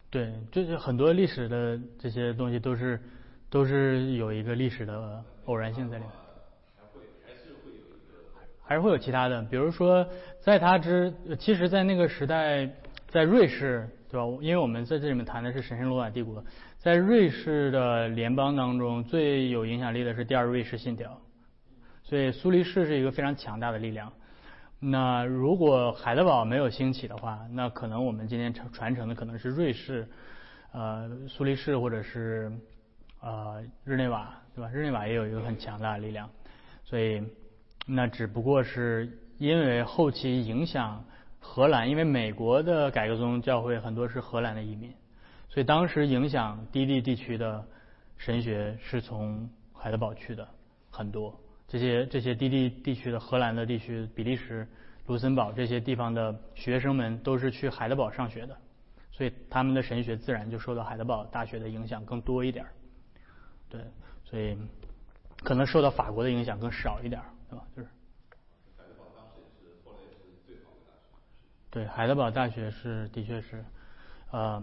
[0.09, 2.99] 对，就是很多历史的这些东西都是
[3.53, 6.13] 都是有一个历史的偶然性在里面。
[6.75, 8.19] 还会还是会有一个，
[8.65, 10.05] 还是会有其他的，比如说
[10.41, 12.69] 在他之，其实，在那个时代。
[13.09, 14.27] 在瑞士，对吧？
[14.41, 16.43] 因为我们在这里面谈的是神圣罗马帝国，
[16.79, 21.21] 在瑞士的联邦当中最有影响力的是第二瑞士信条，
[22.03, 24.11] 所以苏黎世是一个非常强大的力量。
[24.81, 30.09] 那如果海德堡没有兴起的话，那可能我们今天传传承的可能是瑞士，
[30.73, 32.51] 呃，苏黎世或者是
[33.23, 34.71] 呃日内瓦，对吧？
[34.71, 36.29] 日内瓦也有一个很强大的力量，
[36.85, 37.23] 所以
[37.87, 41.03] 那只不过是因为后期影响。
[41.45, 44.95] 荷兰，因为美国的改革宗教会很多是荷兰的移民，
[45.49, 47.67] 所以当时影响低地地区的
[48.17, 50.47] 神学是从海德堡去的
[50.89, 51.37] 很多。
[51.67, 54.65] 这些这些低地地区的荷兰的地区，比利时、
[55.09, 58.57] 卢森堡这些地方的学生们都是去海德堡上学的，
[59.11, 62.65] 所以他们的神学自然就受到海德堡大学的影响更多一点。
[63.73, 63.81] 对，
[64.23, 64.55] 所以
[65.43, 67.65] 可能受到法国的影响更少一点，对吧？
[67.75, 67.89] 就是。
[71.71, 73.65] 对，海德堡大学是的确是，
[74.31, 74.63] 呃，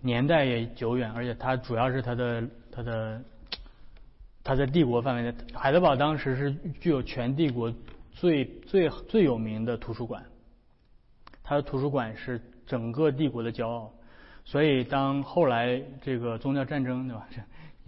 [0.00, 3.22] 年代也久远，而且它主要是它的它的
[4.42, 7.70] 它在帝国范围内，海德堡当时是具有全帝国
[8.10, 10.24] 最最最有名的图书馆，
[11.42, 13.92] 它的图书馆是整个帝国的骄傲，
[14.46, 17.28] 所以当后来这个宗教战争对吧？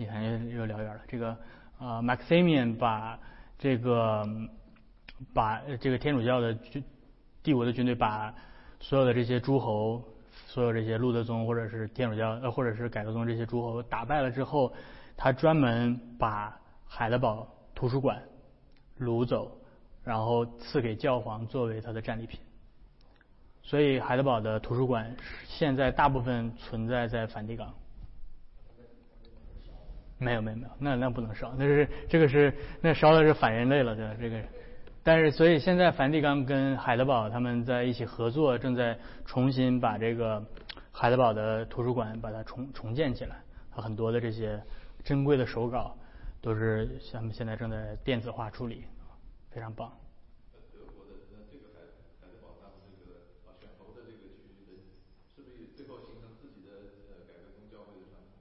[0.01, 1.37] 你看又又聊远了，这个
[1.81, 3.19] 呃，Maximian 把
[3.59, 4.25] 这个
[5.35, 6.85] 把这个天主教的军
[7.43, 8.33] 帝国的军队把
[8.79, 10.01] 所有的这些诸侯，
[10.47, 14.73] 所有这些路德宗或者是天主教呃或者是改革宗这些诸侯打败了之后，
[15.17, 17.45] 他专门把海德堡
[17.75, 18.23] 图书馆
[19.01, 19.51] 掳走，
[20.05, 22.39] 然后赐给教皇作为他的战利品。
[23.65, 27.75] 所以海德堡的图书馆现在大部分存在在梵蒂冈。
[30.19, 34.16] 没有没有没有，那那不能烧，那是这个是那烧的是反人类了，对？
[34.21, 34.43] 这个。
[35.05, 40.45] 但是，所以现在梵蒂冈跟海德堡他们在一起合作，正在重新把这个
[40.93, 43.37] 海德堡的图书馆把它重重建起来。
[43.71, 44.61] 很多的这些
[45.05, 45.97] 珍贵的手稿
[46.43, 48.85] 都是他们现在正在电子化处理，
[49.51, 49.91] 非常棒。
[50.75, 51.81] 德国的那这个海
[52.21, 54.83] 海德堡他们这个啊选侯的这个区域的，
[55.37, 56.75] 是不是最后形成自己的
[57.09, 58.37] 呃改革宗教会的传统？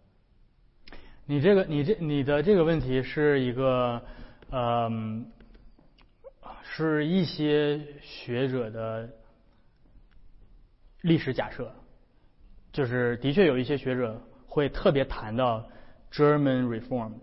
[1.27, 4.01] 你这个你这你的这个问题是一个
[4.49, 5.31] 嗯。
[6.79, 9.09] 是一些学者的
[11.01, 11.73] 历史假设，
[12.71, 15.67] 就是的确有一些学者会特别谈到
[16.11, 17.21] German Reformed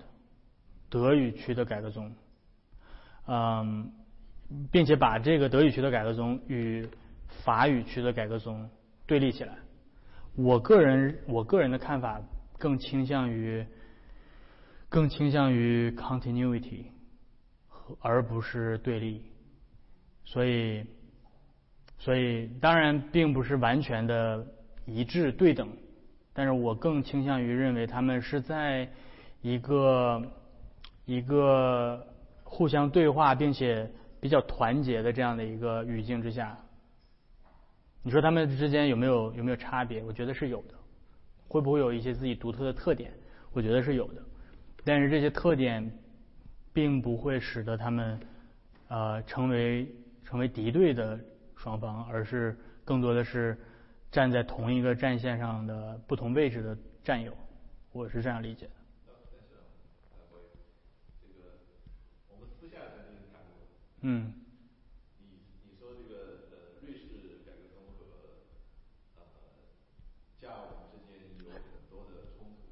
[0.91, 2.13] 德语区的改革宗，
[3.29, 3.93] 嗯，
[4.73, 6.89] 并且把这个德语区的改革宗与
[7.45, 8.69] 法语区的改革宗
[9.07, 9.55] 对立起来。
[10.35, 12.21] 我个人我个人的看法
[12.59, 13.65] 更倾向于
[14.89, 16.85] 更倾向于 continuity，
[18.01, 19.23] 而不是对立。
[20.25, 20.85] 所以，
[21.99, 24.47] 所以当然并不是完全的
[24.87, 25.69] 一致对等，
[26.33, 28.89] 但是我更倾向于认为他们是在
[29.43, 30.23] 一个
[31.05, 32.07] 一个
[32.43, 36.57] 互相对话并且比较团结的这样的一个语境之下。
[38.03, 40.03] 你说他们之间有没有有没有差别？
[40.05, 40.75] 我觉得是有的。
[41.49, 43.13] 会不会有一些自己独特的特点？
[43.53, 44.23] 我觉得是有的。
[44.85, 45.91] 但是这些特点
[46.73, 48.21] 并不会使得他们
[48.89, 49.93] 呃成为。
[50.27, 51.21] 成为敌对的
[51.55, 53.57] 双方，而是更多的是
[54.11, 57.37] 站在同一个战线上的不同位置的战友，
[57.93, 58.73] 我是这样理解的。
[64.01, 64.33] 嗯。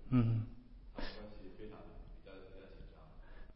[0.09, 0.52] 你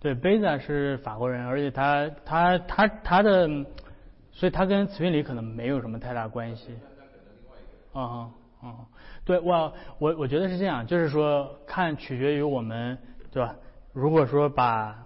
[0.00, 3.48] 对，贝萨是法国人，而且他他他他的，
[4.30, 6.72] 所以他跟慈运理可能没有什么太大关系。
[7.92, 8.30] 啊啊
[8.62, 8.74] 啊！
[9.24, 12.96] 对，我我我觉得是这样，就是说看取决于我们，
[13.32, 13.56] 对吧？
[13.92, 15.04] 如果说把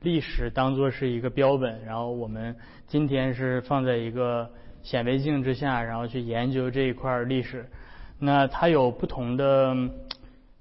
[0.00, 4.50] 历史当做是一个标本，然后我们今天是放在一个
[4.82, 7.68] 显微镜之下，然后去研究这一块历史。
[8.18, 9.76] 那它有不同的，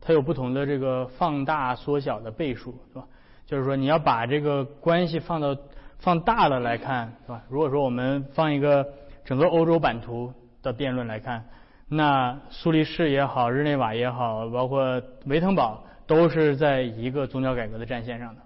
[0.01, 3.07] 它有不同的这个放大、缩小的倍数，是吧？
[3.49, 5.57] 就是说你要把这个关系放到
[5.97, 7.41] 放大了来看，是吧？
[7.49, 8.87] 如果说我们放一个
[9.25, 10.31] 整个欧洲版图，
[10.61, 11.43] 的辩论来看，
[11.87, 18.41] 那苏黎世也好，日内瓦也好，包括维滕堡，都是在一个宗教改革的战线上的。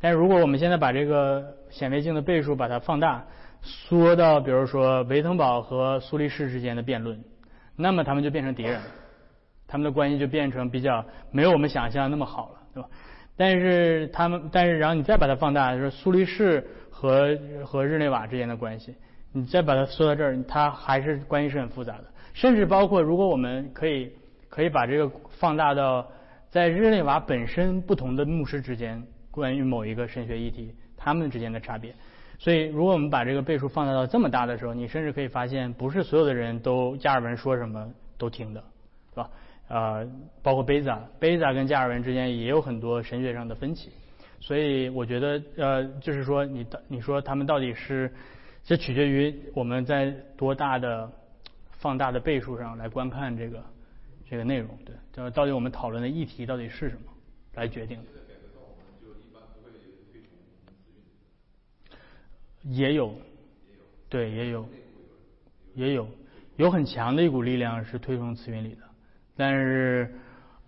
[0.00, 3.24] 但如果我们现在把这个显微镜的倍数把它放大，
[3.62, 7.22] 缩到比如说维滕堡和苏黎世之间的辩论，
[7.76, 8.80] 那么他们就变成敌人，
[9.68, 12.88] 他们的关系就变成比较没有我们想象那么好了，对吧？
[13.36, 18.94] 但是他们，但是然后你再把它放大，就是苏黎世和和日内瓦之间的关系，
[19.32, 22.04] 你再把它缩到这儿，它还是关系是很复杂的。
[22.32, 24.10] 甚至包括如果我们可以
[24.48, 26.06] 可以把这个放大到
[26.48, 31.94] 在日内瓦本身不同的牧师之间关于某一个神学议题他们之间的差别。
[32.38, 37.86] 所以如果我们把这个倍数放大到这么大的时候，你甚至可以发现，不是所有的人都加尔文说什么
[38.18, 38.62] 都听的，
[39.10, 39.30] 是吧？
[39.68, 40.08] 呃，
[40.42, 43.90] 包括贝萨，贝萨跟加尔文之间也有很多神学上的分歧，
[44.40, 48.12] 所以我觉得，呃，就是说，你的你说他们到底是，
[48.62, 51.10] 这取决于我们在多大的
[51.72, 53.64] 放大的倍数上来观看这个
[54.30, 57.12] 这个内容，对，就到底我们讨论的议题到底是什么
[57.54, 58.04] 来决定的。
[62.68, 63.14] 也有，
[64.08, 64.68] 对，也有，
[65.74, 66.08] 也有，
[66.56, 68.85] 有很强的一股力量是推崇慈云理的。
[69.38, 70.14] 但是，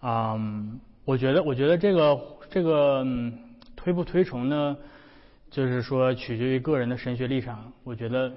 [0.02, 3.02] 嗯，我觉得，我觉得这个这个
[3.74, 4.76] 推不推崇呢，
[5.50, 7.72] 就是说取决于个人的神学立场。
[7.82, 8.30] 我觉得，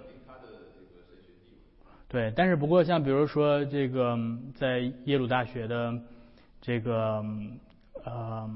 [2.07, 4.17] 对，但是不过像比如说这个
[4.55, 5.99] 在耶鲁大学的
[6.61, 7.21] 这个
[8.05, 8.49] 呃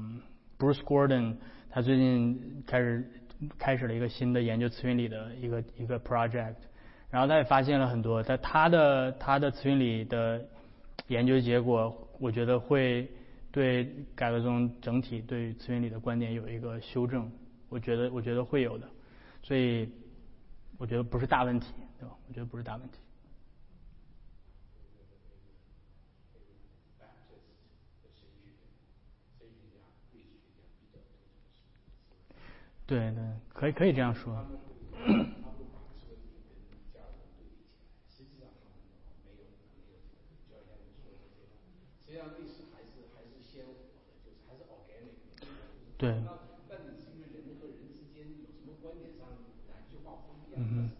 [0.58, 1.36] Bruce Gordon，
[1.68, 3.10] 他最近开始
[3.58, 6.56] 开始了一个新的研究词云理的一个一个 project，
[7.10, 10.42] 然后他也发现了很多在他的他的词云里的。
[11.08, 13.10] 研究结果，我觉得会
[13.52, 17.30] 对改革中整体对资源里的观点有一个修正，
[17.68, 18.88] 我觉得我觉得会有的，
[19.42, 19.88] 所以
[20.78, 22.16] 我觉得不是大问题，对吧？
[22.28, 22.98] 我觉得不是大问题。
[32.86, 33.22] 对对，
[33.52, 34.46] 可以可以这样说。
[45.98, 46.14] 对。
[50.58, 50.90] 嗯哼。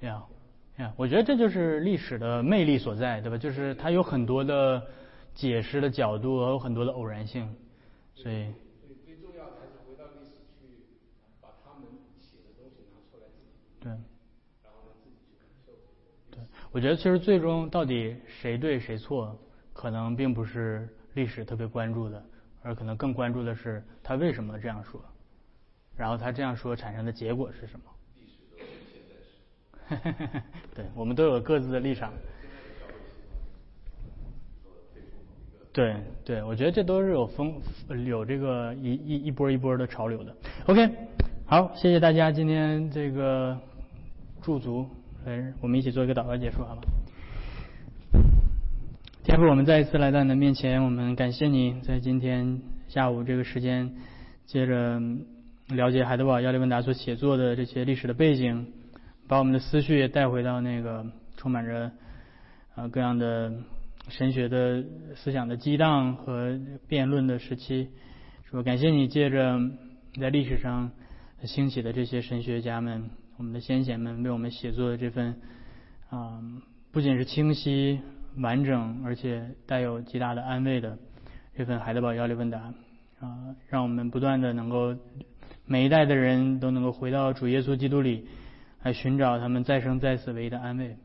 [0.00, 0.22] 呀
[0.78, 3.38] 呀，我觉得这就是历史的魅力所在，对吧？
[3.38, 4.86] 就是它有很多的
[5.34, 7.54] 解释的角度，有很多的偶然性，
[8.14, 8.52] 所以。
[9.04, 10.84] 最重要的还是回到历史去
[11.40, 11.88] 把他们
[12.20, 13.26] 写的东西拿出来
[13.80, 13.90] 对。
[13.90, 15.72] 然后自己去感受。
[16.30, 16.40] 对，
[16.72, 19.36] 我觉得其实最终到底谁对谁错，
[19.72, 22.22] 可能并不是历史特别关注的。
[22.66, 25.00] 而可能更关注的是他为什么这样说，
[25.96, 27.86] 然后他这样说产生的结果是什么？
[30.74, 32.12] 对，我们都有各自的立场。
[35.72, 35.94] 对
[36.24, 37.60] 对，我觉得这都是有风
[38.04, 40.34] 有这个一一一波一波的潮流的。
[40.66, 40.90] OK，
[41.46, 43.56] 好，谢谢大家今天这个
[44.42, 44.88] 驻足，
[45.24, 46.82] 来我们一起做一个祷告结束，好吗？
[49.36, 53.92] 天父，我们再一次来到你的面前，我们感谢你在今天下午这个时间，
[54.46, 54.98] 接着
[55.68, 58.66] 了解海德堡亚历文达所写作的这些历史的背景，
[59.28, 61.04] 把我们的思绪也带回到那个
[61.36, 61.92] 充满着
[62.76, 63.52] 啊各样的
[64.08, 64.82] 神学的
[65.16, 66.58] 思想的激荡和
[66.88, 67.90] 辩论的时期。
[68.50, 69.60] 说感谢你借着
[70.18, 70.90] 在历史上
[71.44, 75.36] 兴起的这些神学家们，我们的先贤们为我们写作的这份
[76.08, 76.40] 啊
[76.90, 78.00] 不仅是清晰。
[78.38, 80.98] 完整而且带有极大的安慰的
[81.56, 82.58] 这份海德堡要理问答
[83.20, 84.94] 啊，让我们不断的能够
[85.64, 88.26] 每一代的人都能够回到主耶稣基督里
[88.82, 90.96] 来寻找他们再生再死唯一的安慰。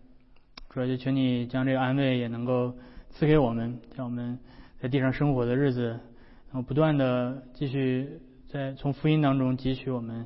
[0.69, 2.73] 主要就求你将这个安慰也能够
[3.09, 4.37] 赐给我们，让我们
[4.79, 10.25] 在地上生活的日子，然后不断的继续在从福音当中汲取我们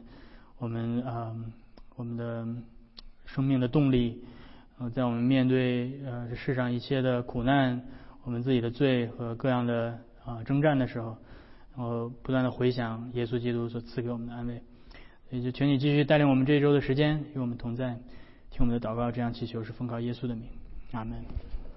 [0.58, 1.36] 我们啊
[1.95, 2.47] 我们的
[3.26, 4.24] 生命的动力。
[4.78, 7.82] 呃，在我们面对呃这世上一切的苦难，
[8.23, 11.15] 我们自己的罪和各样的啊征战的时候，
[11.78, 14.61] 然后不断的回想耶稣基督所赐给我们的安慰，
[15.30, 17.97] 也就请你继续带领我们这一周的时间，与我们同在，
[18.51, 20.49] 听我们的祷告，这样祈求是奉靠耶稣的名，
[20.91, 21.23] 阿门。